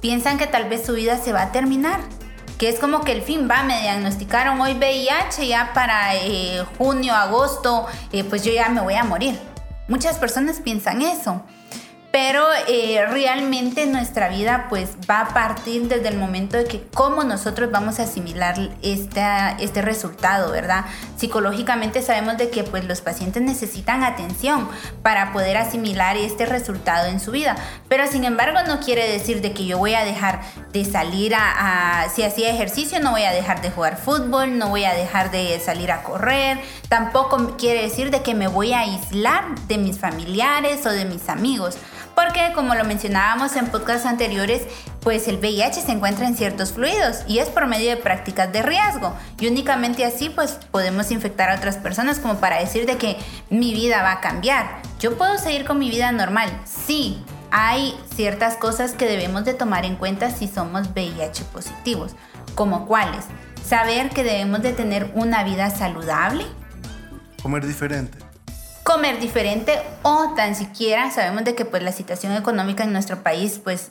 Piensan 0.00 0.38
que 0.38 0.46
tal 0.46 0.68
vez 0.68 0.86
su 0.86 0.92
vida 0.92 1.18
se 1.18 1.32
va 1.32 1.42
a 1.42 1.52
terminar 1.52 2.00
que 2.58 2.68
es 2.68 2.78
como 2.78 3.02
que 3.02 3.12
el 3.12 3.22
fin 3.22 3.48
va, 3.50 3.62
me 3.62 3.80
diagnosticaron 3.80 4.60
hoy 4.60 4.74
VIH, 4.74 5.46
ya 5.46 5.72
para 5.74 6.14
eh, 6.16 6.64
junio, 6.78 7.14
agosto, 7.14 7.86
eh, 8.12 8.24
pues 8.24 8.44
yo 8.44 8.52
ya 8.52 8.68
me 8.68 8.80
voy 8.80 8.94
a 8.94 9.04
morir. 9.04 9.38
Muchas 9.88 10.18
personas 10.18 10.60
piensan 10.60 11.02
eso. 11.02 11.42
Pero 12.14 12.46
eh, 12.68 13.04
realmente 13.10 13.86
nuestra 13.86 14.28
vida 14.28 14.66
pues 14.68 14.90
va 15.10 15.22
a 15.22 15.28
partir 15.34 15.88
desde 15.88 16.06
el 16.06 16.16
momento 16.16 16.56
de 16.56 16.64
que 16.64 16.80
cómo 16.94 17.24
nosotros 17.24 17.72
vamos 17.72 17.98
a 17.98 18.04
asimilar 18.04 18.70
esta, 18.82 19.56
este 19.58 19.82
resultado, 19.82 20.52
¿verdad? 20.52 20.84
Psicológicamente 21.16 22.02
sabemos 22.02 22.38
de 22.38 22.50
que 22.50 22.62
pues 22.62 22.84
los 22.84 23.00
pacientes 23.00 23.42
necesitan 23.42 24.04
atención 24.04 24.68
para 25.02 25.32
poder 25.32 25.56
asimilar 25.56 26.16
este 26.16 26.46
resultado 26.46 27.08
en 27.08 27.18
su 27.18 27.32
vida, 27.32 27.56
pero 27.88 28.06
sin 28.06 28.22
embargo 28.22 28.60
no 28.64 28.78
quiere 28.78 29.10
decir 29.10 29.40
de 29.40 29.52
que 29.52 29.66
yo 29.66 29.78
voy 29.78 29.94
a 29.94 30.04
dejar 30.04 30.40
de 30.72 30.84
salir 30.84 31.34
a, 31.34 32.02
a 32.02 32.08
si 32.10 32.22
hacía 32.22 32.48
ejercicio 32.48 33.00
no 33.00 33.10
voy 33.10 33.24
a 33.24 33.32
dejar 33.32 33.60
de 33.60 33.72
jugar 33.72 33.96
fútbol, 33.96 34.56
no 34.56 34.68
voy 34.68 34.84
a 34.84 34.94
dejar 34.94 35.32
de 35.32 35.58
salir 35.58 35.90
a 35.90 36.04
correr, 36.04 36.60
tampoco 36.88 37.56
quiere 37.56 37.82
decir 37.82 38.12
de 38.12 38.22
que 38.22 38.36
me 38.36 38.46
voy 38.46 38.72
a 38.72 38.82
aislar 38.82 39.58
de 39.66 39.78
mis 39.78 39.98
familiares 39.98 40.86
o 40.86 40.90
de 40.90 41.06
mis 41.06 41.28
amigos 41.28 41.76
porque 42.14 42.52
como 42.54 42.74
lo 42.74 42.84
mencionábamos 42.84 43.56
en 43.56 43.66
podcasts 43.66 44.06
anteriores, 44.06 44.62
pues 45.00 45.28
el 45.28 45.38
VIH 45.38 45.82
se 45.82 45.92
encuentra 45.92 46.26
en 46.26 46.36
ciertos 46.36 46.72
fluidos 46.72 47.22
y 47.26 47.38
es 47.38 47.48
por 47.48 47.66
medio 47.66 47.90
de 47.90 47.96
prácticas 47.96 48.52
de 48.52 48.62
riesgo. 48.62 49.14
Y 49.38 49.48
únicamente 49.48 50.04
así 50.04 50.30
pues 50.30 50.58
podemos 50.70 51.10
infectar 51.10 51.50
a 51.50 51.56
otras 51.56 51.76
personas 51.76 52.18
como 52.18 52.36
para 52.36 52.58
decir 52.58 52.86
de 52.86 52.96
que 52.96 53.16
mi 53.50 53.74
vida 53.74 54.02
va 54.02 54.12
a 54.12 54.20
cambiar. 54.20 54.82
Yo 55.00 55.16
puedo 55.16 55.38
seguir 55.38 55.64
con 55.64 55.78
mi 55.78 55.90
vida 55.90 56.12
normal, 56.12 56.50
sí, 56.64 57.22
hay 57.50 57.94
ciertas 58.14 58.56
cosas 58.56 58.92
que 58.92 59.06
debemos 59.06 59.44
de 59.44 59.54
tomar 59.54 59.84
en 59.84 59.96
cuenta 59.96 60.30
si 60.30 60.48
somos 60.48 60.88
VIH 60.88 61.44
positivos, 61.52 62.12
como 62.54 62.86
cuáles, 62.86 63.26
saber 63.64 64.10
que 64.10 64.24
debemos 64.24 64.62
de 64.62 64.72
tener 64.72 65.10
una 65.14 65.44
vida 65.44 65.70
saludable, 65.70 66.46
comer 67.42 67.66
diferente 67.66 68.33
comer 68.84 69.18
diferente 69.18 69.80
o 70.02 70.34
tan 70.36 70.54
siquiera 70.54 71.10
sabemos 71.10 71.44
de 71.44 71.54
que 71.54 71.64
pues 71.64 71.82
la 71.82 71.90
situación 71.90 72.32
económica 72.34 72.84
en 72.84 72.92
nuestro 72.92 73.22
país 73.22 73.60
pues 73.64 73.90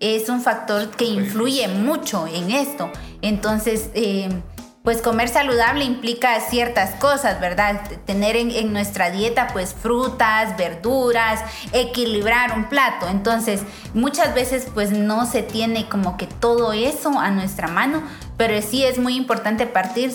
es 0.00 0.28
un 0.28 0.40
factor 0.40 0.90
que 0.90 1.04
influye 1.04 1.68
mucho 1.68 2.26
en 2.26 2.50
esto. 2.50 2.90
Entonces, 3.20 3.88
eh, 3.94 4.28
pues 4.82 5.00
comer 5.00 5.28
saludable 5.28 5.84
implica 5.84 6.40
ciertas 6.40 6.96
cosas, 6.96 7.40
¿verdad? 7.40 7.82
Tener 8.04 8.34
en, 8.34 8.50
en, 8.50 8.72
nuestra 8.72 9.10
dieta 9.10 9.46
pues 9.52 9.74
frutas, 9.74 10.56
verduras, 10.56 11.40
equilibrar 11.72 12.58
un 12.58 12.68
plato. 12.68 13.06
Entonces, 13.08 13.62
muchas 13.94 14.34
veces 14.34 14.66
pues 14.74 14.90
no 14.90 15.24
se 15.24 15.42
tiene 15.44 15.88
como 15.88 16.16
que 16.16 16.26
todo 16.26 16.72
eso 16.72 17.20
a 17.20 17.30
nuestra 17.30 17.68
mano, 17.68 18.02
pero 18.36 18.60
sí 18.60 18.84
es 18.84 18.98
muy 18.98 19.14
importante 19.14 19.66
partir 19.66 20.12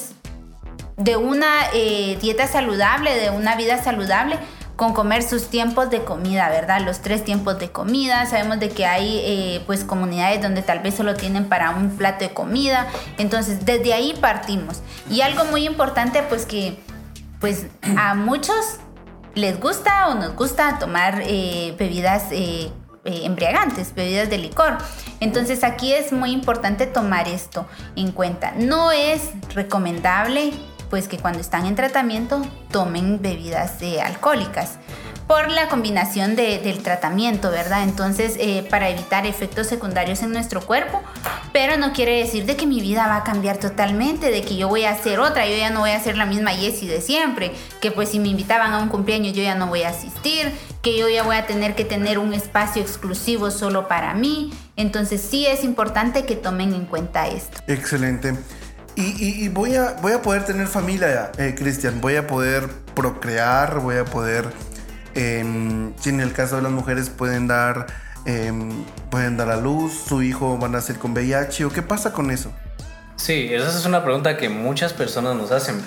de 0.97 1.15
una 1.15 1.69
eh, 1.73 2.17
dieta 2.19 2.47
saludable, 2.47 3.15
de 3.15 3.29
una 3.29 3.55
vida 3.55 3.81
saludable, 3.81 4.37
con 4.75 4.93
comer 4.93 5.23
sus 5.23 5.47
tiempos 5.47 5.89
de 5.89 6.03
comida, 6.03 6.49
¿verdad? 6.49 6.81
Los 6.81 6.99
tres 7.01 7.23
tiempos 7.23 7.57
de 7.59 7.71
comida. 7.71 8.25
Sabemos 8.25 8.59
de 8.59 8.69
que 8.69 8.85
hay 8.85 9.19
eh, 9.23 9.63
pues 9.65 9.83
comunidades 9.83 10.41
donde 10.41 10.61
tal 10.61 10.79
vez 10.79 10.95
solo 10.95 11.15
tienen 11.15 11.45
para 11.45 11.71
un 11.71 11.91
plato 11.97 12.25
de 12.25 12.33
comida. 12.33 12.87
Entonces, 13.17 13.65
desde 13.65 13.93
ahí 13.93 14.15
partimos. 14.19 14.81
Y 15.09 15.21
algo 15.21 15.45
muy 15.45 15.65
importante, 15.65 16.21
pues 16.23 16.45
que 16.45 16.79
pues 17.39 17.67
a 17.97 18.13
muchos 18.13 18.55
les 19.33 19.59
gusta 19.59 20.09
o 20.09 20.15
nos 20.15 20.35
gusta 20.35 20.79
tomar 20.79 21.21
eh, 21.23 21.75
bebidas 21.77 22.25
embriagantes, 23.03 23.95
bebidas 23.95 24.29
de 24.29 24.37
licor. 24.37 24.77
Entonces 25.21 25.63
aquí 25.63 25.93
es 25.93 26.11
muy 26.11 26.31
importante 26.31 26.87
tomar 26.87 27.27
esto 27.27 27.65
en 27.95 28.11
cuenta. 28.11 28.51
No 28.57 28.91
es 28.91 29.21
recomendable 29.55 30.51
pues 30.89 31.07
que 31.07 31.17
cuando 31.17 31.39
están 31.39 31.65
en 31.65 31.75
tratamiento 31.75 32.41
tomen 32.71 33.21
bebidas 33.21 33.81
eh, 33.81 34.01
alcohólicas 34.01 34.77
por 35.27 35.51
la 35.51 35.67
combinación 35.67 36.37
del 36.37 36.81
tratamiento, 36.81 37.51
¿verdad? 37.51 37.83
Entonces, 37.83 38.37
eh, 38.39 38.65
para 38.69 38.89
evitar 38.89 39.25
efectos 39.25 39.67
secundarios 39.67 40.23
en 40.23 40.31
nuestro 40.31 40.61
cuerpo, 40.61 41.01
pero 41.51 41.75
no 41.75 41.91
quiere 41.91 42.17
decir 42.17 42.45
de 42.45 42.55
que 42.55 42.65
mi 42.65 42.79
vida 42.79 43.07
va 43.07 43.17
a 43.17 43.23
cambiar 43.25 43.57
totalmente, 43.57 44.31
de 44.31 44.41
que 44.41 44.55
yo 44.55 44.69
voy 44.69 44.85
a 44.85 44.91
hacer 44.91 45.19
otra, 45.19 45.45
yo 45.45 45.57
ya 45.57 45.69
no 45.69 45.81
voy 45.81 45.91
a 45.91 45.99
ser 45.99 46.17
la 46.17 46.25
misma 46.25 46.51
Jessie 46.51 46.87
de 46.87 47.01
siempre, 47.01 47.51
que 47.81 47.91
pues 47.91 48.09
si 48.09 48.19
me 48.19 48.29
invitaban 48.29 48.71
a 48.71 48.77
un 48.77 48.87
cumpleaños 48.87 49.33
yo 49.33 49.43
ya 49.43 49.55
no 49.55 49.67
voy 49.67 49.83
a 49.83 49.89
asistir, 49.89 50.49
que 50.81 50.97
yo 50.97 51.09
ya 51.09 51.23
voy 51.23 51.35
a 51.35 51.45
tener 51.45 51.75
que 51.75 51.83
tener 51.83 52.19
un 52.19 52.33
espacio 52.33 52.81
exclusivo 52.81 53.51
solo 53.51 53.89
para 53.89 54.13
mí. 54.13 54.53
Entonces, 54.77 55.19
sí 55.21 55.45
es 55.45 55.65
importante 55.65 56.25
que 56.25 56.35
tomen 56.35 56.73
en 56.73 56.85
cuenta 56.85 57.27
esto. 57.27 57.59
Excelente. 57.67 58.33
Y, 58.99 59.47
voy, 59.49 59.75
a, 59.75 59.93
voy 60.01 60.13
a 60.13 60.23
poder 60.23 60.43
tener 60.43 60.65
familia, 60.65 61.31
eh, 61.37 61.53
Cristian. 61.55 62.01
Voy 62.01 62.15
a 62.15 62.25
poder 62.25 62.67
procrear, 62.95 63.79
voy 63.79 63.97
a 63.97 64.05
poder, 64.05 64.45
em, 65.13 65.93
si 65.99 66.09
en 66.09 66.19
el 66.19 66.33
caso 66.33 66.55
de 66.55 66.63
las 66.63 66.71
mujeres 66.71 67.11
pueden 67.11 67.45
dar, 67.45 67.85
em, 68.25 68.71
pueden 69.11 69.37
dar 69.37 69.51
a 69.51 69.57
luz, 69.57 69.93
su 70.07 70.23
hijo 70.23 70.57
va 70.59 70.65
a 70.65 70.71
nacer 70.71 70.97
con 70.97 71.13
VIH, 71.13 71.65
¿o 71.65 71.69
qué 71.69 71.83
pasa 71.83 72.11
con 72.11 72.31
eso? 72.31 72.51
Sí, 73.17 73.49
esa 73.51 73.69
es 73.69 73.85
una 73.85 74.03
pregunta 74.03 74.35
que 74.35 74.49
muchas 74.49 74.93
personas 74.93 75.35
nos 75.35 75.51
hacen, 75.51 75.79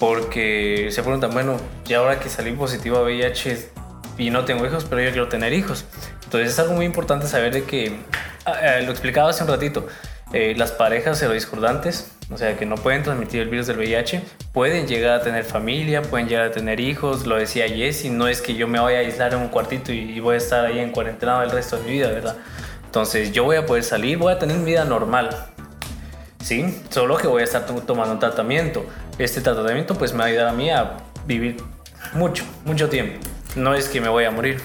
porque 0.00 0.88
se 0.90 1.02
preguntan, 1.02 1.30
bueno, 1.30 1.58
y 1.86 1.94
ahora 1.94 2.18
que 2.18 2.28
salí 2.28 2.50
positivo 2.50 2.96
a 2.96 3.02
VIH 3.02 3.70
y 4.18 4.30
no 4.30 4.44
tengo 4.44 4.66
hijos, 4.66 4.84
pero 4.84 5.00
yo 5.00 5.12
quiero 5.12 5.28
tener 5.28 5.52
hijos. 5.52 5.84
Entonces 6.24 6.50
es 6.50 6.58
algo 6.58 6.74
muy 6.74 6.86
importante 6.86 7.28
saber 7.28 7.54
de 7.54 7.62
que, 7.62 8.00
ah, 8.46 8.78
eh, 8.78 8.82
lo 8.82 8.90
explicaba 8.90 9.30
hace 9.30 9.44
un 9.44 9.48
ratito, 9.48 9.86
eh, 10.32 10.54
las 10.56 10.72
parejas 10.72 11.18
serodiscordantes, 11.18 12.17
o 12.30 12.36
sea, 12.36 12.56
que 12.56 12.66
no 12.66 12.76
pueden 12.76 13.02
transmitir 13.02 13.40
el 13.40 13.48
virus 13.48 13.66
del 13.66 13.78
VIH, 13.78 14.22
pueden 14.52 14.86
llegar 14.86 15.20
a 15.20 15.22
tener 15.22 15.44
familia, 15.44 16.02
pueden 16.02 16.28
llegar 16.28 16.46
a 16.46 16.50
tener 16.50 16.78
hijos, 16.78 17.26
lo 17.26 17.36
decía 17.36 17.66
Jessy, 17.68 18.10
no 18.10 18.28
es 18.28 18.42
que 18.42 18.54
yo 18.54 18.68
me 18.68 18.78
vaya 18.78 18.98
a 18.98 19.00
aislar 19.00 19.32
en 19.32 19.40
un 19.40 19.48
cuartito 19.48 19.92
y 19.92 20.20
voy 20.20 20.34
a 20.34 20.38
estar 20.38 20.66
ahí 20.66 20.78
en 20.78 20.90
cuarentena 20.90 21.42
el 21.42 21.50
resto 21.50 21.76
de 21.76 21.84
mi 21.84 21.92
vida, 21.92 22.08
¿verdad? 22.08 22.36
Entonces 22.84 23.32
yo 23.32 23.44
voy 23.44 23.56
a 23.56 23.66
poder 23.66 23.84
salir, 23.84 24.18
voy 24.18 24.32
a 24.32 24.38
tener 24.38 24.58
vida 24.58 24.84
normal, 24.84 25.30
¿sí? 26.42 26.82
Solo 26.90 27.16
que 27.16 27.26
voy 27.26 27.42
a 27.42 27.44
estar 27.44 27.66
tomando 27.66 28.12
un 28.12 28.18
tratamiento. 28.18 28.84
Este 29.18 29.40
tratamiento 29.40 29.94
pues 29.94 30.12
me 30.12 30.18
va 30.18 30.24
a 30.24 30.28
ayudar 30.28 30.48
a 30.48 30.52
mí 30.52 30.70
a 30.70 30.96
vivir 31.26 31.56
mucho, 32.14 32.44
mucho 32.64 32.88
tiempo. 32.88 33.20
No 33.56 33.74
es 33.74 33.88
que 33.88 34.00
me 34.00 34.08
voy 34.08 34.24
a 34.24 34.30
morir. 34.30 34.60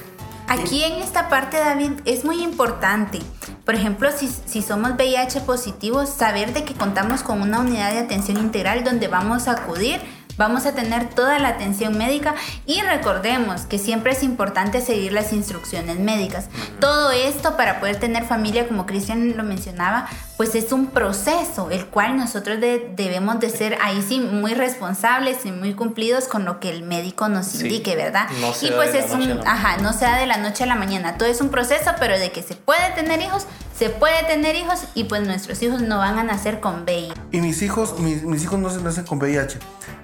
Aquí 0.47 0.83
en 0.83 1.01
esta 1.01 1.29
parte, 1.29 1.57
David, 1.57 1.91
es 2.05 2.23
muy 2.23 2.43
importante. 2.43 3.19
Por 3.65 3.75
ejemplo, 3.75 4.09
si, 4.13 4.27
si, 4.27 4.61
somos 4.61 4.91
VIH 4.91 5.41
positivos, 5.41 6.09
saber 6.09 6.53
de 6.53 6.65
que 6.65 6.73
contamos 6.73 7.23
con 7.23 7.41
una 7.41 7.61
unidad 7.61 7.93
de 7.93 7.99
atención 7.99 8.37
integral 8.37 8.83
donde 8.83 9.07
vamos 9.07 9.47
a 9.47 9.53
acudir 9.53 10.01
Vamos 10.37 10.65
a 10.65 10.73
tener 10.73 11.09
toda 11.09 11.39
la 11.39 11.49
atención 11.49 11.97
médica 11.97 12.35
y 12.65 12.81
recordemos 12.81 13.61
que 13.61 13.77
siempre 13.77 14.13
es 14.13 14.23
importante 14.23 14.81
seguir 14.81 15.13
las 15.13 15.33
instrucciones 15.33 15.99
médicas. 15.99 16.47
Todo 16.79 17.11
esto 17.11 17.55
para 17.55 17.79
poder 17.79 17.99
tener 17.99 18.25
familia, 18.25 18.67
como 18.67 18.85
Cristian 18.85 19.37
lo 19.37 19.43
mencionaba, 19.43 20.07
pues 20.37 20.55
es 20.55 20.71
un 20.71 20.87
proceso 20.87 21.69
el 21.71 21.85
cual 21.85 22.17
nosotros 22.17 22.59
debemos 22.59 23.39
de 23.39 23.49
ser 23.49 23.77
ahí 23.81 24.03
sí 24.07 24.19
muy 24.19 24.53
responsables 24.53 25.45
y 25.45 25.51
muy 25.51 25.73
cumplidos 25.73 26.25
con 26.25 26.45
lo 26.45 26.59
que 26.59 26.69
el 26.69 26.83
médico 26.83 27.29
nos 27.29 27.53
indique, 27.55 27.95
¿verdad? 27.95 28.27
y 28.61 28.71
pues 28.71 28.95
es 28.95 29.11
un, 29.11 29.39
ajá, 29.45 29.77
no 29.77 29.93
sea 29.93 30.17
de 30.17 30.25
la 30.25 30.37
noche 30.37 30.63
a 30.63 30.67
la 30.67 30.75
mañana, 30.75 31.17
todo 31.17 31.29
es 31.29 31.41
un 31.41 31.49
proceso, 31.49 31.91
pero 31.99 32.17
de 32.17 32.31
que 32.31 32.41
se 32.41 32.55
puede 32.55 32.89
tener 32.95 33.21
hijos, 33.21 33.45
se 33.83 33.89
puede 33.89 34.23
tener 34.23 34.55
hijos 34.55 34.85
y 34.95 35.03
pues 35.03 35.27
nuestros 35.27 35.61
hijos 35.61 35.81
no 35.81 35.97
van 35.97 36.17
a 36.17 36.23
nacer 36.23 36.61
con 36.61 36.83
VIH. 36.83 37.13
Y 37.33 37.41
mis 37.41 37.61
hijos, 37.61 37.99
mis, 37.99 38.41
hijos 38.41 38.57
no 38.57 38.69
se 38.69 38.81
nacen 38.81 39.03
con 39.03 39.17
VIH. 39.17 39.59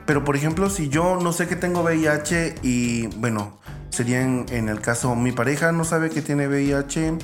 Pero 0.06 0.26
por 0.26 0.36
ejemplo, 0.36 0.70
si 0.70 0.90
yo 0.90 1.18
no 1.22 1.32
sé 1.32 1.48
que 1.48 1.56
tengo 1.56 1.82
VIH 1.82 2.56
y 2.62 3.08
bueno, 3.08 3.58
sería 3.90 4.22
en, 4.22 4.68
el 4.68 4.82
caso 4.82 5.16
mi 5.16 5.32
pareja 5.32 5.72
no 5.72 5.86
sabe 5.86 6.10
que 6.10 6.22
tiene 6.22 6.50
VIH 6.50 7.20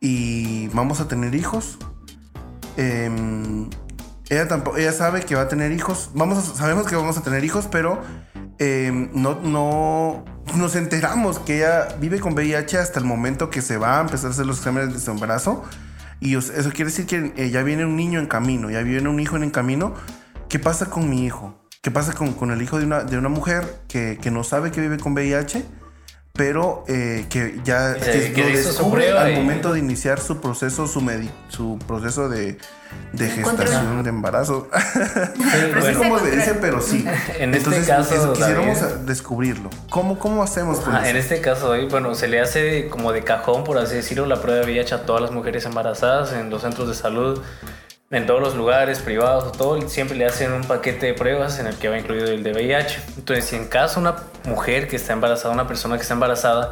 y 0.00 0.66
vamos 0.72 0.98
a 0.98 1.06
tener 1.06 1.32
hijos. 1.36 1.78
Em, 2.76 3.70
ella 4.30 4.48
tampoco, 4.48 4.78
ella 4.78 4.92
sabe 4.92 5.22
que 5.22 5.36
va 5.36 5.42
a 5.42 5.48
tener 5.48 5.70
hijos. 5.70 6.10
Vamos 6.12 6.56
sabemos 6.56 6.88
que 6.88 6.96
vamos 6.96 7.16
a 7.18 7.22
tener 7.22 7.44
hijos, 7.44 7.68
pero 7.70 8.02
em, 8.58 9.10
no, 9.12 9.36
no 9.36 10.24
nos 10.56 10.76
enteramos 10.76 11.38
que 11.38 11.58
ella 11.58 11.88
vive 12.00 12.20
con 12.20 12.34
VIH 12.34 12.78
hasta 12.78 12.98
el 12.98 13.04
momento 13.04 13.50
que 13.50 13.62
se 13.62 13.76
va 13.76 13.98
a 13.98 14.00
empezar 14.02 14.28
a 14.28 14.30
hacer 14.32 14.46
los 14.46 14.58
exámenes 14.58 14.92
de 14.92 15.00
su 15.00 15.10
embarazo. 15.10 15.64
Y 16.20 16.36
eso 16.36 16.52
quiere 16.70 16.86
decir 16.86 17.06
que 17.06 17.32
eh, 17.36 17.50
ya 17.50 17.62
viene 17.62 17.84
un 17.84 17.96
niño 17.96 18.18
en 18.18 18.26
camino, 18.26 18.70
ya 18.70 18.82
viene 18.82 19.08
un 19.08 19.20
hijo 19.20 19.36
en 19.36 19.50
camino. 19.50 19.94
¿Qué 20.48 20.58
pasa 20.58 20.86
con 20.86 21.10
mi 21.10 21.24
hijo? 21.24 21.58
¿Qué 21.82 21.90
pasa 21.90 22.14
con, 22.14 22.50
el 22.50 22.62
hijo 22.62 22.78
de 22.78 22.86
una, 22.86 23.04
de 23.04 23.18
una 23.18 23.28
mujer 23.28 23.82
que, 23.88 24.18
que, 24.20 24.30
no 24.30 24.42
sabe 24.42 24.70
que 24.70 24.80
vive 24.80 24.98
con 24.98 25.12
VIH? 25.12 25.64
Pero 26.36 26.82
eh, 26.88 27.26
que 27.30 27.60
ya 27.62 27.94
que 27.94 28.34
lo 28.36 28.48
descubre 28.48 29.16
al 29.16 29.34
momento 29.34 29.72
de 29.72 29.78
iniciar 29.78 30.18
su 30.18 30.40
proceso, 30.40 30.88
su, 30.88 31.00
su 31.48 31.78
proceso 31.86 32.28
de, 32.28 32.58
de 33.12 33.28
gestación, 33.28 34.02
de 34.02 34.08
embarazo. 34.10 34.68
no 35.74 35.82
sé 35.82 35.94
cómo 35.94 36.18
se 36.18 36.32
dice, 36.32 36.54
pero 36.54 36.80
sí. 36.80 37.04
En 37.38 37.54
este 37.54 37.84
caso, 37.84 38.32
quisiéramos 38.32 39.06
descubrirlo. 39.06 39.70
¿Cómo, 39.90 40.18
cómo 40.18 40.42
hacemos 40.42 40.80
con 40.80 40.96
En 41.06 41.16
este 41.16 41.40
caso, 41.40 41.72
bueno, 41.88 42.16
se 42.16 42.26
le 42.26 42.40
hace 42.40 42.88
como 42.88 43.12
de 43.12 43.22
cajón, 43.22 43.62
por 43.62 43.78
así 43.78 43.94
decirlo, 43.94 44.26
la 44.26 44.42
prueba 44.42 44.66
de 44.66 44.66
VIH 44.66 44.92
a 44.96 45.06
todas 45.06 45.22
las 45.22 45.30
mujeres 45.30 45.64
embarazadas 45.66 46.32
en 46.32 46.50
los 46.50 46.62
centros 46.62 46.88
de 46.88 46.96
salud 46.96 47.40
en 48.14 48.26
todos 48.26 48.40
los 48.40 48.54
lugares 48.54 49.00
privados 49.00 49.44
o 49.44 49.50
todo, 49.50 49.88
siempre 49.88 50.16
le 50.16 50.24
hacen 50.24 50.52
un 50.52 50.62
paquete 50.62 51.06
de 51.06 51.14
pruebas 51.14 51.58
en 51.58 51.66
el 51.66 51.76
que 51.76 51.88
va 51.88 51.98
incluido 51.98 52.28
el 52.28 52.44
de 52.44 52.52
VIH. 52.52 53.00
Entonces, 53.16 53.44
si 53.44 53.56
en 53.56 53.66
caso 53.66 53.98
una 53.98 54.14
mujer 54.44 54.86
que 54.86 54.94
está 54.94 55.12
embarazada, 55.12 55.52
una 55.52 55.66
persona 55.66 55.96
que 55.96 56.02
está 56.02 56.14
embarazada, 56.14 56.70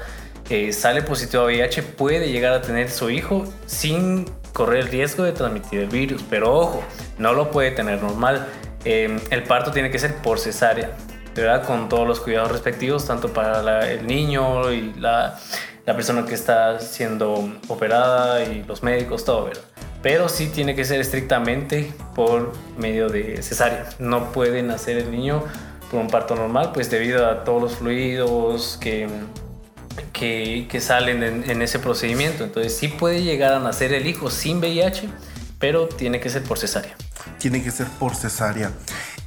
eh, 0.50 0.72
sale 0.72 1.02
positivo 1.02 1.42
a 1.42 1.46
VIH, 1.46 1.82
puede 1.82 2.30
llegar 2.30 2.52
a 2.52 2.62
tener 2.62 2.90
su 2.90 3.10
hijo 3.10 3.44
sin 3.66 4.30
correr 4.52 4.82
el 4.82 4.88
riesgo 4.88 5.24
de 5.24 5.32
transmitir 5.32 5.80
el 5.80 5.88
virus. 5.88 6.22
Pero 6.30 6.56
ojo, 6.56 6.84
no 7.18 7.32
lo 7.32 7.50
puede 7.50 7.72
tener 7.72 8.00
normal. 8.00 8.46
Eh, 8.84 9.18
el 9.30 9.42
parto 9.42 9.72
tiene 9.72 9.90
que 9.90 9.98
ser 9.98 10.14
por 10.18 10.38
cesárea, 10.38 10.92
¿verdad? 11.34 11.64
Con 11.64 11.88
todos 11.88 12.06
los 12.06 12.20
cuidados 12.20 12.52
respectivos, 12.52 13.04
tanto 13.06 13.32
para 13.32 13.90
el 13.90 14.06
niño 14.06 14.70
y 14.70 14.92
la, 14.94 15.40
la 15.86 15.96
persona 15.96 16.24
que 16.24 16.34
está 16.34 16.78
siendo 16.78 17.50
operada 17.66 18.44
y 18.44 18.62
los 18.62 18.84
médicos, 18.84 19.24
todo, 19.24 19.46
¿verdad? 19.46 19.71
Pero 20.02 20.28
sí 20.28 20.48
tiene 20.48 20.74
que 20.74 20.84
ser 20.84 21.00
estrictamente 21.00 21.92
por 22.14 22.52
medio 22.76 23.08
de 23.08 23.42
cesárea. 23.42 23.88
No 23.98 24.32
puede 24.32 24.62
nacer 24.62 24.98
el 24.98 25.10
niño 25.10 25.44
por 25.90 26.00
un 26.00 26.08
parto 26.08 26.34
normal, 26.34 26.72
pues 26.74 26.90
debido 26.90 27.28
a 27.28 27.44
todos 27.44 27.62
los 27.62 27.76
fluidos 27.76 28.78
que, 28.80 29.08
que, 30.12 30.80
salen 30.80 31.22
en, 31.22 31.62
ese 31.62 31.78
procedimiento. 31.78 32.44
Entonces 32.44 32.76
sí 32.76 32.88
puede 32.88 33.22
llegar 33.22 33.52
a 33.52 33.60
nacer 33.60 33.92
el 33.92 34.06
hijo 34.06 34.30
sin 34.30 34.58
VIH, 34.58 35.08
pero 35.58 35.86
tiene 35.86 36.18
que 36.18 36.30
ser 36.30 36.42
por 36.42 36.58
cesárea. 36.58 36.96
Tiene 37.38 37.62
que 37.62 37.70
ser 37.70 37.86
por 37.86 38.16
cesárea. 38.16 38.72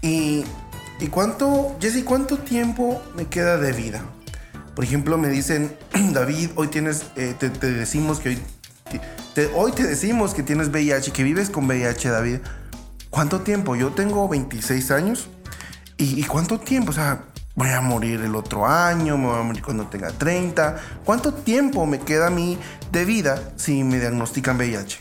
¿Y, 0.02 0.44
y 1.00 1.08
cuánto, 1.08 1.78
Jesse, 1.80 2.04
cuánto 2.04 2.38
tiempo 2.38 3.02
me 3.16 3.28
queda 3.28 3.58
de 3.58 3.72
vida? 3.72 4.04
Por 4.76 4.84
ejemplo, 4.84 5.18
me 5.18 5.30
dicen, 5.30 5.78
David, 6.14 6.50
hoy 6.56 6.68
tienes, 6.68 7.06
eh, 7.16 7.34
te, 7.40 7.50
te 7.50 7.72
decimos 7.72 8.20
que 8.20 8.30
hoy 8.30 8.40
hoy 9.54 9.72
te 9.74 9.84
decimos 9.84 10.34
que 10.34 10.44
tienes 10.44 10.70
VIH, 10.70 11.12
que 11.12 11.24
vives 11.24 11.50
con 11.50 11.66
VIH, 11.66 12.10
David. 12.10 12.40
¿Cuánto 13.10 13.42
tiempo? 13.42 13.76
Yo 13.76 13.92
tengo 13.92 14.28
26 14.30 14.92
años. 14.92 15.28
¿Y, 15.98 16.24
cuánto 16.24 16.60
tiempo? 16.60 16.92
O 16.92 16.94
sea, 16.94 17.24
voy 17.54 17.70
a 17.70 17.82
morir 17.82 18.22
el 18.22 18.36
otro 18.36 18.66
año, 18.66 19.18
me 19.18 19.28
voy 19.28 19.40
a 19.40 19.44
morir 19.44 19.64
cuando 19.64 19.88
tenga 19.88 20.12
30. 20.12 20.76
¿Cuánto 21.04 21.34
tiempo 21.34 21.86
me 21.86 22.00
queda 22.00 22.28
a 22.28 22.30
mí 22.30 22.58
de 22.92 23.06
vida 23.06 23.42
si 23.56 23.84
me 23.84 24.00
diagnostican 24.00 24.58
VIH? 24.58 24.98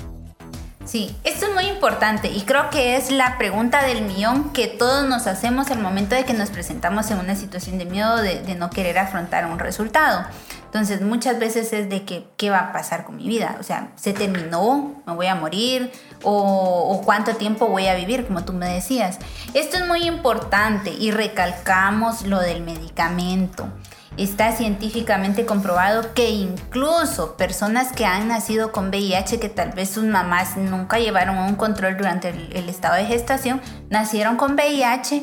Sí, 0.85 1.17
esto 1.25 1.47
es 1.47 1.55
muy 1.55 1.65
importante 1.67 2.29
y 2.29 2.43
creo 2.43 2.69
que 2.71 2.97
es 2.97 3.11
la 3.11 3.39
pregunta 3.39 3.85
del 3.85 4.03
millón 4.03 4.53
que 4.53 4.67
todos 4.67 5.09
nos 5.09 5.27
hacemos 5.27 5.71
al 5.71 5.81
momento 5.81 6.15
de 6.15 6.25
que 6.25 6.35
nos 6.35 6.51
presentamos 6.51 7.11
en 7.11 7.19
una 7.19 7.37
situación 7.37 7.79
de 7.79 7.87
miedo 7.87 8.19
de, 8.19 8.43
de 8.43 8.55
no 8.55 8.69
querer 8.69 8.99
afrontar 8.99 9.47
un 9.47 9.59
resultado. 9.59 10.27
Entonces 10.75 11.03
muchas 11.03 11.39
veces 11.39 11.73
es 11.73 11.89
de 11.89 12.05
que, 12.05 12.27
¿qué 12.37 12.51
va 12.51 12.59
a 12.59 12.73
pasar 12.73 13.05
con 13.05 13.17
mi 13.17 13.29
vida? 13.29 13.59
O 13.61 13.63
sea, 13.63 13.93
¿se 13.95 14.13
terminó? 14.13 15.01
¿Me 15.07 15.15
voy 15.15 15.29
a 15.29 15.37
morir? 15.37 15.93
¿O, 16.25 17.01
cuánto 17.05 17.37
tiempo 17.37 17.69
voy 17.69 17.87
a 17.87 17.95
vivir? 17.95 18.27
Como 18.27 18.45
tú 18.45 18.53
me 18.53 18.69
decías. 18.69 19.21
Esto 19.55 19.77
es 19.77 19.87
muy 19.87 20.03
importante 20.03 20.91
y 20.91 21.13
recalcamos 21.13 22.27
lo 22.27 22.41
del 22.41 22.65
medicamento. 22.65 23.69
Está 24.17 24.51
científicamente 24.51 25.47
comprobado 25.47 26.13
que 26.13 26.31
incluso 26.31 27.37
personas 27.37 27.93
que 27.93 28.05
han 28.05 28.27
nacido 28.27 28.73
con 28.73 28.89
VIH, 28.89 29.39
que 29.39 29.49
tal 29.49 29.71
vez 29.71 29.91
sus 29.91 30.03
mamás 30.03 30.57
nunca 30.57 30.99
llevaron 30.99 31.39
un 31.39 31.55
control 31.55 31.97
durante 31.97 32.31
el 32.31 32.69
estado 32.69 32.97
de 32.97 33.05
gestación, 33.07 33.61
nacieron 33.91 34.37
con 34.37 34.55
VIH, 34.55 35.23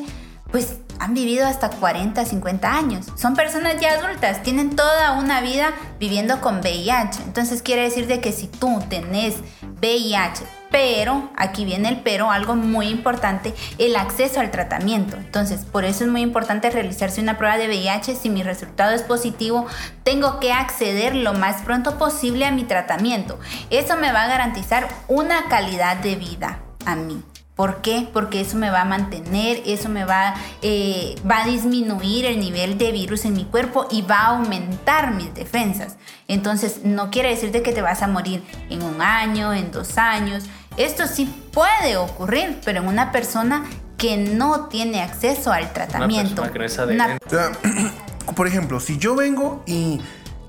pues 0.50 0.78
han 0.98 1.14
vivido 1.14 1.46
hasta 1.46 1.70
40, 1.70 2.24
50 2.24 2.74
años. 2.74 3.06
Son 3.16 3.34
personas 3.34 3.80
ya 3.80 3.92
adultas, 3.92 4.42
tienen 4.42 4.76
toda 4.76 5.12
una 5.12 5.40
vida 5.40 5.72
viviendo 5.98 6.40
con 6.40 6.60
VIH. 6.60 7.22
Entonces 7.24 7.62
quiere 7.62 7.82
decir 7.82 8.06
de 8.06 8.20
que 8.20 8.32
si 8.32 8.46
tú 8.46 8.82
tenés 8.88 9.36
VIH, 9.80 10.44
pero, 10.72 11.30
aquí 11.36 11.66
viene 11.66 11.90
el 11.90 12.00
pero, 12.00 12.30
algo 12.30 12.56
muy 12.56 12.88
importante, 12.88 13.54
el 13.78 13.94
acceso 13.94 14.40
al 14.40 14.50
tratamiento. 14.50 15.18
Entonces, 15.18 15.66
por 15.66 15.84
eso 15.84 16.04
es 16.04 16.10
muy 16.10 16.22
importante 16.22 16.70
realizarse 16.70 17.20
una 17.20 17.36
prueba 17.36 17.58
de 17.58 17.68
VIH. 17.68 18.16
Si 18.16 18.30
mi 18.30 18.42
resultado 18.42 18.92
es 18.92 19.02
positivo, 19.02 19.66
tengo 20.02 20.40
que 20.40 20.52
acceder 20.52 21.14
lo 21.14 21.34
más 21.34 21.60
pronto 21.62 21.98
posible 21.98 22.46
a 22.46 22.50
mi 22.50 22.64
tratamiento. 22.64 23.38
Eso 23.68 23.98
me 23.98 24.12
va 24.12 24.22
a 24.22 24.28
garantizar 24.28 24.88
una 25.08 25.48
calidad 25.48 25.98
de 25.98 26.16
vida 26.16 26.60
a 26.86 26.96
mí. 26.96 27.22
¿Por 27.54 27.82
qué? 27.82 28.08
Porque 28.12 28.40
eso 28.40 28.56
me 28.56 28.70
va 28.70 28.80
a 28.80 28.84
mantener, 28.86 29.62
eso 29.66 29.90
me 29.90 30.06
va, 30.06 30.34
eh, 30.62 31.16
va 31.30 31.42
a 31.42 31.46
disminuir 31.46 32.24
el 32.24 32.40
nivel 32.40 32.78
de 32.78 32.92
virus 32.92 33.26
en 33.26 33.34
mi 33.34 33.44
cuerpo 33.44 33.86
y 33.90 34.00
va 34.02 34.20
a 34.20 34.26
aumentar 34.38 35.12
mis 35.14 35.34
defensas. 35.34 35.96
Entonces, 36.28 36.80
no 36.84 37.10
quiere 37.10 37.28
decir 37.28 37.52
de 37.52 37.62
que 37.62 37.72
te 37.72 37.82
vas 37.82 38.00
a 38.02 38.08
morir 38.08 38.42
en 38.70 38.82
un 38.82 39.02
año, 39.02 39.52
en 39.52 39.70
dos 39.70 39.98
años. 39.98 40.44
Esto 40.78 41.06
sí 41.06 41.32
puede 41.52 41.98
ocurrir, 41.98 42.58
pero 42.64 42.80
en 42.80 42.88
una 42.88 43.12
persona 43.12 43.64
que 43.98 44.16
no 44.16 44.68
tiene 44.68 45.02
acceso 45.02 45.52
al 45.52 45.72
tratamiento. 45.74 46.42
por 48.34 48.46
ejemplo, 48.46 48.80
si 48.80 48.96
yo 48.96 49.14
vengo 49.14 49.62
y 49.66 50.00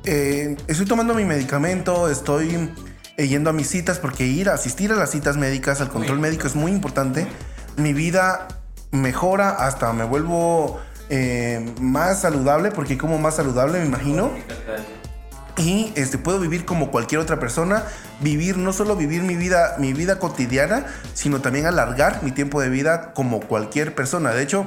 eh, 0.06 0.56
estoy 0.68 0.86
tomando 0.86 1.14
mi 1.14 1.26
medicamento, 1.26 2.10
estoy 2.10 2.70
yendo 3.18 3.50
a 3.50 3.54
mis 3.54 3.70
citas, 3.70 4.00
porque 4.00 4.26
ir 4.26 4.50
a 4.50 4.54
asistir 4.54 4.92
a 4.92 4.96
las 4.96 5.12
citas 5.12 5.38
médicas, 5.38 5.82
al 5.82 5.90
control 5.90 6.20
médico 6.20 6.48
es 6.48 6.56
muy 6.56 6.72
importante. 6.72 7.28
Mi 7.78 7.94
vida 7.94 8.48
mejora, 8.92 9.50
hasta 9.50 9.92
me 9.94 10.04
vuelvo 10.04 10.80
eh, 11.10 11.74
más 11.80 12.22
saludable, 12.22 12.72
porque 12.72 12.98
como 12.98 13.18
más 13.18 13.36
saludable, 13.36 13.80
me 13.80 13.86
imagino. 13.86 14.32
Y 15.58 15.92
este, 15.96 16.18
puedo 16.18 16.40
vivir 16.40 16.66
como 16.66 16.90
cualquier 16.90 17.22
otra 17.22 17.40
persona, 17.40 17.84
vivir, 18.22 18.58
no 18.58 18.74
solo 18.74 18.96
vivir 18.96 19.22
mi 19.22 19.36
vida, 19.36 19.76
mi 19.78 19.94
vida 19.94 20.18
cotidiana, 20.18 20.88
sino 21.14 21.42
también 21.42 21.68
alargar 21.68 22.24
mi 22.24 22.32
tiempo 22.32 22.60
de 22.60 22.70
vida 22.70 23.14
como 23.14 23.40
cualquier 23.40 23.94
persona. 23.94 24.32
De 24.32 24.42
hecho, 24.42 24.66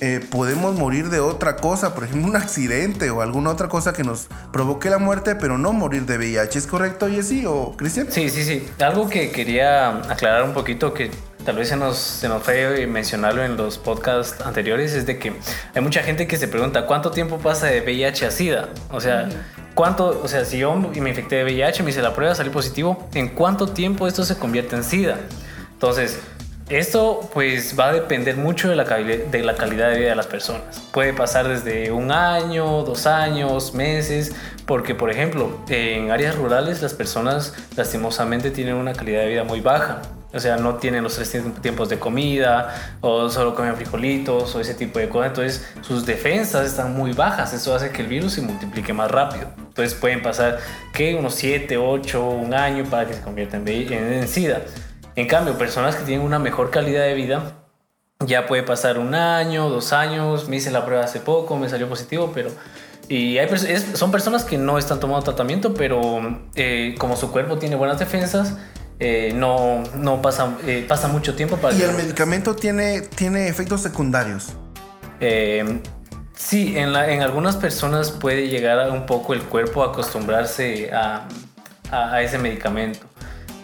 eh, 0.00 0.20
podemos 0.30 0.74
morir 0.74 1.08
de 1.08 1.20
otra 1.20 1.56
cosa, 1.56 1.94
por 1.94 2.04
ejemplo, 2.04 2.28
un 2.28 2.36
accidente 2.36 3.10
o 3.10 3.20
alguna 3.20 3.50
otra 3.50 3.68
cosa 3.68 3.92
que 3.92 4.02
nos 4.02 4.28
provoque 4.52 4.90
la 4.90 4.98
muerte, 4.98 5.34
pero 5.36 5.56
no 5.56 5.72
morir 5.72 6.04
de 6.04 6.18
VIH. 6.18 6.58
¿Es 6.58 6.66
correcto, 6.66 7.08
Jessy 7.08 7.44
o 7.46 7.76
Cristian? 7.76 8.08
Sí, 8.10 8.28
sí, 8.28 8.44
sí. 8.44 8.68
Algo 8.80 9.08
que 9.08 9.30
quería 9.30 9.98
aclarar 10.10 10.42
un 10.42 10.52
poquito 10.52 10.92
que 10.92 11.10
tal 11.44 11.56
vez 11.56 11.68
se 11.68 11.76
nos, 11.76 11.96
se 11.96 12.28
nos 12.28 12.42
fue 12.42 12.86
mencionarlo 12.86 13.44
en 13.44 13.56
los 13.56 13.78
podcasts 13.78 14.40
anteriores, 14.44 14.94
es 14.94 15.06
de 15.06 15.18
que 15.18 15.32
hay 15.74 15.82
mucha 15.82 16.02
gente 16.02 16.26
que 16.26 16.36
se 16.38 16.48
pregunta 16.48 16.86
cuánto 16.86 17.10
tiempo 17.10 17.38
pasa 17.38 17.66
de 17.66 17.80
VIH 17.80 18.26
a 18.26 18.30
SIDA. 18.30 18.68
O 18.90 19.00
sea, 19.00 19.28
¿cuánto, 19.74 20.20
o 20.22 20.28
sea, 20.28 20.44
si 20.44 20.58
yo 20.58 20.74
me 20.74 21.10
infecté 21.10 21.36
de 21.36 21.44
VIH, 21.44 21.82
me 21.82 21.90
hice 21.90 22.02
la 22.02 22.14
prueba, 22.14 22.34
salí 22.34 22.50
positivo, 22.50 23.08
¿en 23.14 23.28
cuánto 23.28 23.68
tiempo 23.68 24.06
esto 24.08 24.24
se 24.24 24.36
convierte 24.36 24.74
en 24.74 24.84
SIDA? 24.84 25.18
Entonces, 25.72 26.18
esto 26.68 27.28
pues 27.34 27.78
va 27.78 27.88
a 27.88 27.92
depender 27.92 28.36
mucho 28.36 28.70
de 28.70 28.76
la, 28.76 28.84
calidad 28.86 29.90
de 29.90 29.98
vida 29.98 30.08
de 30.10 30.14
las 30.14 30.26
personas. 30.26 30.80
Puede 30.92 31.12
pasar 31.12 31.46
desde 31.46 31.92
un 31.92 32.10
año, 32.10 32.82
dos 32.84 33.06
años, 33.06 33.74
meses, 33.74 34.34
porque 34.64 34.94
por 34.94 35.10
ejemplo 35.10 35.60
en 35.68 36.10
áreas 36.10 36.36
rurales 36.36 36.80
las 36.80 36.94
personas 36.94 37.54
lastimosamente 37.76 38.50
tienen 38.50 38.76
una 38.76 38.94
calidad 38.94 39.20
de 39.20 39.28
vida 39.28 39.44
muy 39.44 39.60
baja. 39.60 40.00
O 40.32 40.40
sea, 40.40 40.56
no 40.56 40.76
tienen 40.76 41.04
los 41.04 41.14
tres 41.14 41.36
tiempos 41.62 41.88
de 41.88 42.00
comida 42.00 42.96
o 43.00 43.28
solo 43.30 43.54
comen 43.54 43.76
frijolitos 43.76 44.52
o 44.56 44.60
ese 44.60 44.74
tipo 44.74 44.98
de 44.98 45.08
cosas. 45.08 45.28
Entonces 45.28 45.68
sus 45.82 46.06
defensas 46.06 46.66
están 46.66 46.96
muy 46.96 47.12
bajas. 47.12 47.52
Eso 47.52 47.72
hace 47.74 47.90
que 47.90 48.02
el 48.02 48.08
virus 48.08 48.32
se 48.32 48.40
multiplique 48.40 48.92
más 48.92 49.10
rápido. 49.10 49.48
Entonces 49.58 49.94
pueden 49.94 50.22
pasar 50.22 50.58
que 50.92 51.14
unos 51.14 51.34
7, 51.34 51.76
8, 51.76 52.28
un 52.30 52.52
año 52.52 52.84
para 52.84 53.06
que 53.06 53.14
se 53.14 53.20
convierta 53.20 53.58
en, 53.58 53.68
en 53.68 54.26
SIDA. 54.26 54.62
En 55.16 55.28
cambio, 55.28 55.56
personas 55.56 55.96
que 55.96 56.04
tienen 56.04 56.26
una 56.26 56.38
mejor 56.38 56.70
calidad 56.70 57.04
de 57.04 57.14
vida, 57.14 57.52
ya 58.20 58.46
puede 58.46 58.62
pasar 58.62 58.98
un 58.98 59.14
año, 59.14 59.68
dos 59.68 59.92
años, 59.92 60.48
me 60.48 60.56
hice 60.56 60.70
la 60.70 60.84
prueba 60.84 61.04
hace 61.04 61.20
poco, 61.20 61.56
me 61.56 61.68
salió 61.68 61.88
positivo, 61.88 62.32
pero... 62.34 62.50
Y 63.06 63.36
hay, 63.36 63.48
son 63.94 64.10
personas 64.10 64.44
que 64.44 64.56
no 64.56 64.78
están 64.78 64.98
tomando 64.98 65.22
tratamiento, 65.22 65.74
pero 65.74 66.40
eh, 66.54 66.94
como 66.98 67.16
su 67.16 67.30
cuerpo 67.30 67.58
tiene 67.58 67.76
buenas 67.76 67.98
defensas, 67.98 68.56
eh, 68.98 69.32
no, 69.34 69.82
no 69.94 70.22
pasa, 70.22 70.56
eh, 70.66 70.84
pasa 70.88 71.08
mucho 71.08 71.34
tiempo 71.34 71.58
para... 71.58 71.74
¿Y 71.74 71.82
el 71.82 71.92
medicamento 71.92 72.56
tiene, 72.56 73.02
tiene 73.02 73.48
efectos 73.48 73.82
secundarios? 73.82 74.54
sí, 76.34 76.76
en, 76.76 76.92
la, 76.92 77.10
en 77.10 77.22
algunas 77.22 77.56
personas 77.56 78.10
puede 78.10 78.48
llegar 78.48 78.78
a 78.78 78.90
un 78.90 79.06
poco 79.06 79.32
el 79.32 79.42
cuerpo 79.42 79.82
a 79.82 79.86
acostumbrarse 79.86 80.90
a, 80.92 81.26
a 81.90 82.20
ese 82.20 82.38
medicamento. 82.38 83.06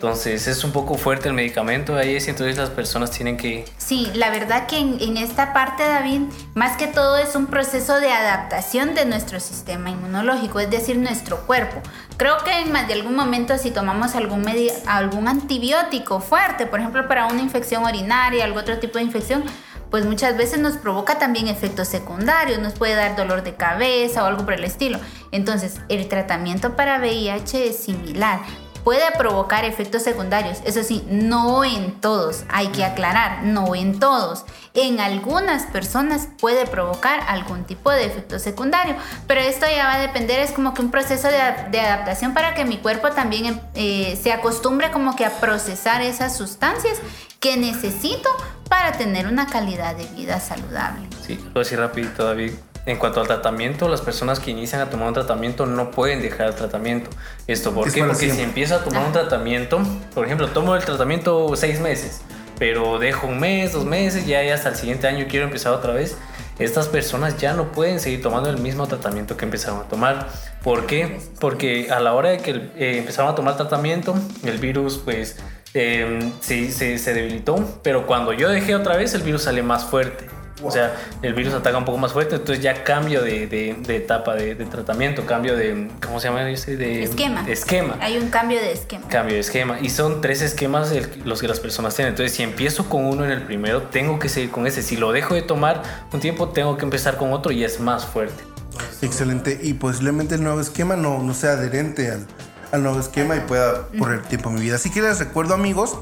Entonces 0.00 0.46
es 0.46 0.64
un 0.64 0.72
poco 0.72 0.94
fuerte 0.94 1.28
el 1.28 1.34
medicamento 1.34 1.94
ahí, 1.94 2.16
es, 2.16 2.26
entonces 2.26 2.56
las 2.56 2.70
personas 2.70 3.10
tienen 3.10 3.36
que... 3.36 3.66
Sí, 3.76 4.10
la 4.14 4.30
verdad 4.30 4.66
que 4.66 4.78
en, 4.78 5.18
esta 5.18 5.52
parte, 5.52 5.82
David, 5.82 6.22
más 6.54 6.78
que 6.78 6.86
todo 6.86 7.18
es 7.18 7.36
un 7.36 7.48
proceso 7.48 8.00
de 8.00 8.10
adaptación 8.10 8.94
de 8.94 9.04
nuestro 9.04 9.40
sistema 9.40 9.90
inmunológico, 9.90 10.58
es 10.58 10.70
decir, 10.70 10.96
nuestro 10.96 11.46
cuerpo. 11.46 11.82
Creo 12.16 12.38
que 12.38 12.60
en 12.60 12.72
más 12.72 12.88
de 12.88 12.94
algún 12.94 13.14
momento 13.14 13.58
si 13.58 13.72
tomamos 13.72 14.14
algún, 14.14 14.46
algún 14.86 15.28
antibiótico 15.28 16.20
fuerte, 16.20 16.64
por 16.64 16.80
ejemplo, 16.80 17.06
para 17.06 17.26
una 17.26 17.42
infección 17.42 17.84
urinaria, 17.84 18.46
algún 18.46 18.62
otro 18.62 18.78
tipo 18.78 18.96
de 18.96 19.04
infección, 19.04 19.44
pues 19.90 20.06
muchas 20.06 20.34
veces 20.38 20.60
nos 20.60 20.78
provoca 20.78 21.18
también 21.18 21.46
efectos 21.46 21.88
secundarios, 21.88 22.58
nos 22.58 22.72
puede 22.72 22.94
dar 22.94 23.16
dolor 23.16 23.42
de 23.42 23.54
cabeza 23.54 24.24
o 24.24 24.26
algo 24.28 24.46
por 24.46 24.54
el 24.54 24.64
estilo. 24.64 24.98
Entonces, 25.30 25.78
el 25.90 26.08
tratamiento 26.08 26.74
para 26.74 27.00
VIH 27.00 27.68
es 27.68 27.76
similar 27.76 28.40
puede 28.84 29.10
provocar 29.16 29.64
efectos 29.64 30.02
secundarios. 30.02 30.58
Eso 30.64 30.82
sí, 30.82 31.04
no 31.08 31.64
en 31.64 32.00
todos, 32.00 32.44
hay 32.48 32.68
que 32.68 32.84
aclarar, 32.84 33.42
no 33.42 33.74
en 33.74 33.98
todos. 33.98 34.44
En 34.74 35.00
algunas 35.00 35.64
personas 35.66 36.28
puede 36.38 36.66
provocar 36.66 37.20
algún 37.28 37.64
tipo 37.64 37.90
de 37.90 38.06
efecto 38.06 38.38
secundario, 38.38 38.94
pero 39.26 39.40
esto 39.40 39.66
ya 39.66 39.84
va 39.84 39.94
a 39.94 40.00
depender, 40.00 40.40
es 40.40 40.52
como 40.52 40.74
que 40.74 40.82
un 40.82 40.90
proceso 40.90 41.28
de, 41.28 41.80
adaptación 41.80 42.34
para 42.34 42.54
que 42.54 42.64
mi 42.64 42.78
cuerpo 42.78 43.10
también 43.10 43.60
eh, 43.74 44.18
se 44.22 44.32
acostumbre 44.32 44.90
como 44.90 45.16
que 45.16 45.24
a 45.24 45.30
procesar 45.30 46.02
esas 46.02 46.36
sustancias 46.36 46.98
que 47.40 47.56
necesito 47.56 48.28
para 48.68 48.92
tener 48.92 49.26
una 49.26 49.46
calidad 49.46 49.96
de 49.96 50.06
vida 50.14 50.38
saludable. 50.40 51.08
Sí, 51.26 51.38
decir 51.54 51.78
rapidito, 51.78 52.24
David 52.24 52.52
en 52.86 52.96
cuanto 52.96 53.20
al 53.20 53.26
tratamiento, 53.26 53.88
las 53.88 54.00
personas 54.00 54.40
que 54.40 54.50
inician 54.50 54.80
a 54.80 54.90
tomar 54.90 55.08
un 55.08 55.14
tratamiento 55.14 55.66
no 55.66 55.90
pueden 55.90 56.22
dejar 56.22 56.48
el 56.48 56.54
tratamiento. 56.54 57.10
¿Esto 57.46 57.72
por 57.72 57.92
qué? 57.92 58.02
Porque 58.04 58.30
si 58.30 58.40
empiezo 58.40 58.76
a 58.76 58.84
tomar 58.84 59.06
un 59.06 59.12
tratamiento, 59.12 59.80
por 60.14 60.24
ejemplo, 60.24 60.48
tomo 60.48 60.74
el 60.74 60.84
tratamiento 60.84 61.54
seis 61.56 61.80
meses, 61.80 62.22
pero 62.58 62.98
dejo 62.98 63.26
un 63.26 63.38
mes, 63.38 63.72
dos 63.72 63.84
meses, 63.84 64.26
ya, 64.26 64.40
hasta 64.54 64.70
el 64.70 64.76
siguiente 64.76 65.06
año 65.06 65.26
quiero 65.28 65.46
empezar 65.46 65.72
otra 65.72 65.92
vez, 65.92 66.16
estas 66.58 66.88
personas 66.88 67.38
ya 67.38 67.54
no 67.54 67.72
pueden 67.72 68.00
seguir 68.00 68.22
tomando 68.22 68.50
el 68.50 68.58
mismo 68.58 68.86
tratamiento 68.86 69.36
que 69.36 69.46
empezaron 69.46 69.80
a 69.80 69.84
tomar. 69.84 70.28
¿Por 70.62 70.86
qué? 70.86 71.18
Porque 71.40 71.90
a 71.90 72.00
la 72.00 72.12
hora 72.12 72.30
de 72.30 72.38
que 72.38 72.50
eh, 72.76 72.98
empezaron 72.98 73.32
a 73.32 73.34
tomar 73.34 73.56
tratamiento, 73.56 74.14
el 74.44 74.58
virus 74.58 74.98
pues 74.98 75.38
eh, 75.72 76.30
se, 76.40 76.98
se 76.98 77.14
debilitó, 77.14 77.80
pero 77.82 78.06
cuando 78.06 78.32
yo 78.32 78.48
dejé 78.48 78.74
otra 78.74 78.96
vez, 78.96 79.14
el 79.14 79.22
virus 79.22 79.44
sale 79.44 79.62
más 79.62 79.84
fuerte. 79.84 80.39
O 80.62 80.70
sea, 80.70 80.94
el 81.22 81.34
virus 81.34 81.54
ataca 81.54 81.78
un 81.78 81.84
poco 81.84 81.98
más 81.98 82.12
fuerte, 82.12 82.36
entonces 82.36 82.62
ya 82.62 82.84
cambio 82.84 83.22
de, 83.22 83.46
de, 83.46 83.96
etapa 83.96 84.34
de, 84.34 84.54
tratamiento, 84.56 85.24
cambio 85.26 85.56
de, 85.56 85.88
¿cómo 86.04 86.20
se 86.20 86.28
llama 86.28 86.48
ese? 86.50 86.76
De 86.76 87.02
esquema. 87.02 87.44
Esquema. 87.48 87.96
Hay 88.00 88.18
un 88.18 88.28
cambio 88.28 88.60
de 88.60 88.72
esquema. 88.72 89.08
Cambio 89.08 89.34
de 89.34 89.40
esquema. 89.40 89.78
Y 89.80 89.90
son 89.90 90.20
tres 90.20 90.42
esquemas 90.42 90.92
los 91.24 91.40
que 91.40 91.48
las 91.48 91.60
personas 91.60 91.94
tienen. 91.94 92.12
Entonces, 92.12 92.36
si 92.36 92.42
empiezo 92.42 92.88
con 92.88 93.06
uno 93.06 93.24
en 93.24 93.30
el 93.30 93.42
primero, 93.42 93.82
tengo 93.82 94.18
que 94.18 94.28
seguir 94.28 94.50
con 94.50 94.66
ese. 94.66 94.82
Si 94.82 94.96
lo 94.96 95.12
dejo 95.12 95.34
de 95.34 95.42
tomar 95.42 95.82
un 96.12 96.20
tiempo, 96.20 96.48
tengo 96.48 96.76
que 96.76 96.84
empezar 96.84 97.16
con 97.16 97.32
otro 97.32 97.52
y 97.52 97.64
es 97.64 97.80
más 97.80 98.06
fuerte. 98.06 98.42
Excelente. 99.02 99.58
Y 99.62 99.74
posiblemente 99.74 100.34
el 100.34 100.42
nuevo 100.42 100.60
esquema 100.60 100.96
no, 100.96 101.22
no 101.22 101.34
sea 101.34 101.52
adherente 101.52 102.10
al, 102.10 102.26
al 102.72 102.82
nuevo 102.82 103.00
esquema 103.00 103.36
y 103.36 103.40
pueda 103.40 103.88
correr 103.98 104.22
tiempo 104.22 104.50
en 104.50 104.56
mi 104.56 104.60
vida. 104.62 104.76
Así 104.76 104.90
que 104.90 105.02
les 105.02 105.18
recuerdo, 105.18 105.54
amigos, 105.54 105.96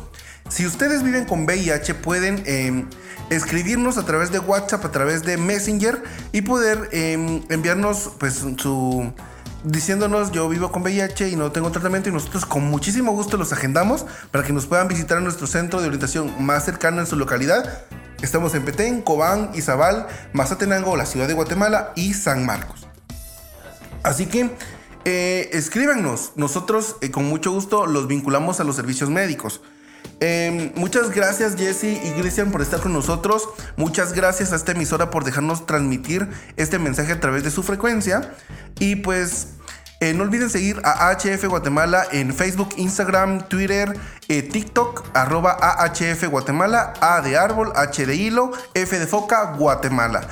si 0.48 0.66
ustedes 0.66 1.02
viven 1.02 1.24
con 1.24 1.44
VIH, 1.44 1.94
pueden 1.94 2.42
em, 2.46 2.88
escribirnos 3.30 3.98
a 3.98 4.04
través 4.04 4.32
de 4.32 4.38
WhatsApp, 4.38 4.84
a 4.84 4.90
través 4.90 5.22
de 5.22 5.37
Messenger 5.37 6.02
y 6.32 6.42
poder 6.42 6.88
em, 6.92 7.42
enviarnos 7.50 8.12
pues 8.18 8.44
su 8.56 9.12
diciéndonos 9.64 10.30
yo 10.30 10.48
vivo 10.48 10.70
con 10.70 10.82
VIH 10.82 11.30
y 11.30 11.37
no 11.37 11.50
tengo 11.50 11.70
tratamiento 11.70 12.08
y 12.08 12.12
nosotros 12.12 12.46
con 12.46 12.64
muchísimo 12.64 13.12
gusto 13.12 13.37
los 13.37 13.52
agendamos 13.52 14.06
para 14.30 14.44
que 14.44 14.52
nos 14.52 14.66
puedan 14.66 14.88
visitar 14.88 15.18
en 15.18 15.24
nuestro 15.24 15.46
centro 15.46 15.80
de 15.80 15.88
orientación 15.88 16.32
más 16.44 16.64
cercano 16.64 17.00
en 17.00 17.06
su 17.06 17.16
localidad. 17.16 17.82
Estamos 18.22 18.54
en 18.54 18.64
Petén, 18.64 19.02
Cobán, 19.02 19.50
Izabal, 19.54 20.06
Mazatenango, 20.32 20.96
la 20.96 21.06
ciudad 21.06 21.28
de 21.28 21.34
Guatemala 21.34 21.92
y 21.96 22.14
San 22.14 22.46
Marcos. 22.46 22.87
Así 24.02 24.26
que 24.26 24.50
eh, 25.04 25.50
escríbanos, 25.52 26.32
nosotros 26.37 26.96
eh, 27.00 27.11
con 27.11 27.24
mucho 27.24 27.52
gusto 27.52 27.87
los 27.87 28.06
vinculamos 28.06 28.61
a 28.61 28.64
los 28.64 28.76
servicios 28.76 29.11
médicos. 29.11 29.61
Em, 30.20 30.72
muchas 30.74 31.11
gracias 31.11 31.54
Jesse 31.57 32.00
y 32.02 32.12
Cristian 32.18 32.50
por 32.50 32.62
estar 32.62 32.81
con 32.81 32.92
nosotros. 32.92 33.48
Muchas 33.76 34.12
gracias 34.12 34.52
a 34.52 34.57
esta 34.57 34.72
emisora 34.72 35.11
por 35.11 35.24
dejarnos 35.24 35.66
transmitir 35.66 36.28
este 36.57 36.78
mensaje 36.78 37.12
a 37.12 37.20
través 37.20 37.44
de 37.44 37.50
su 37.50 37.62
frecuencia. 37.62 38.35
Y 38.81 38.96
pues 38.96 39.48
eh, 40.00 40.14
no 40.14 40.22
olviden 40.22 40.50
seguir 40.50 40.81
a 40.85 41.12
HF 41.12 41.44
Guatemala 41.46 42.04
en 42.12 42.33
Facebook, 42.33 42.68
Instagram, 42.76 43.48
Twitter, 43.48 43.98
eh, 44.28 44.42
TikTok, 44.42 45.04
arroba 45.14 45.57
AHF 45.61 46.24
Guatemala, 46.28 46.94
A 47.00 47.20
de 47.20 47.37
árbol, 47.37 47.72
H 47.74 48.07
de 48.07 48.14
hilo, 48.14 48.52
F 48.74 48.98
de 48.98 49.07
foca, 49.07 49.57
Guatemala. 49.57 50.26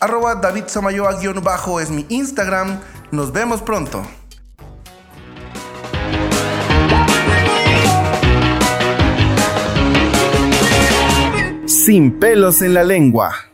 Arroba 0.00 0.34
David 0.34 0.64
Samayoa 0.66 1.18
guion 1.18 1.42
bajo 1.42 1.80
es 1.80 1.90
mi 1.90 2.04
Instagram. 2.10 2.78
Nos 3.10 3.32
vemos 3.32 3.62
pronto. 3.62 4.06
Sin 11.66 12.12
pelos 12.12 12.62
en 12.62 12.74
la 12.74 12.84
lengua. 12.84 13.45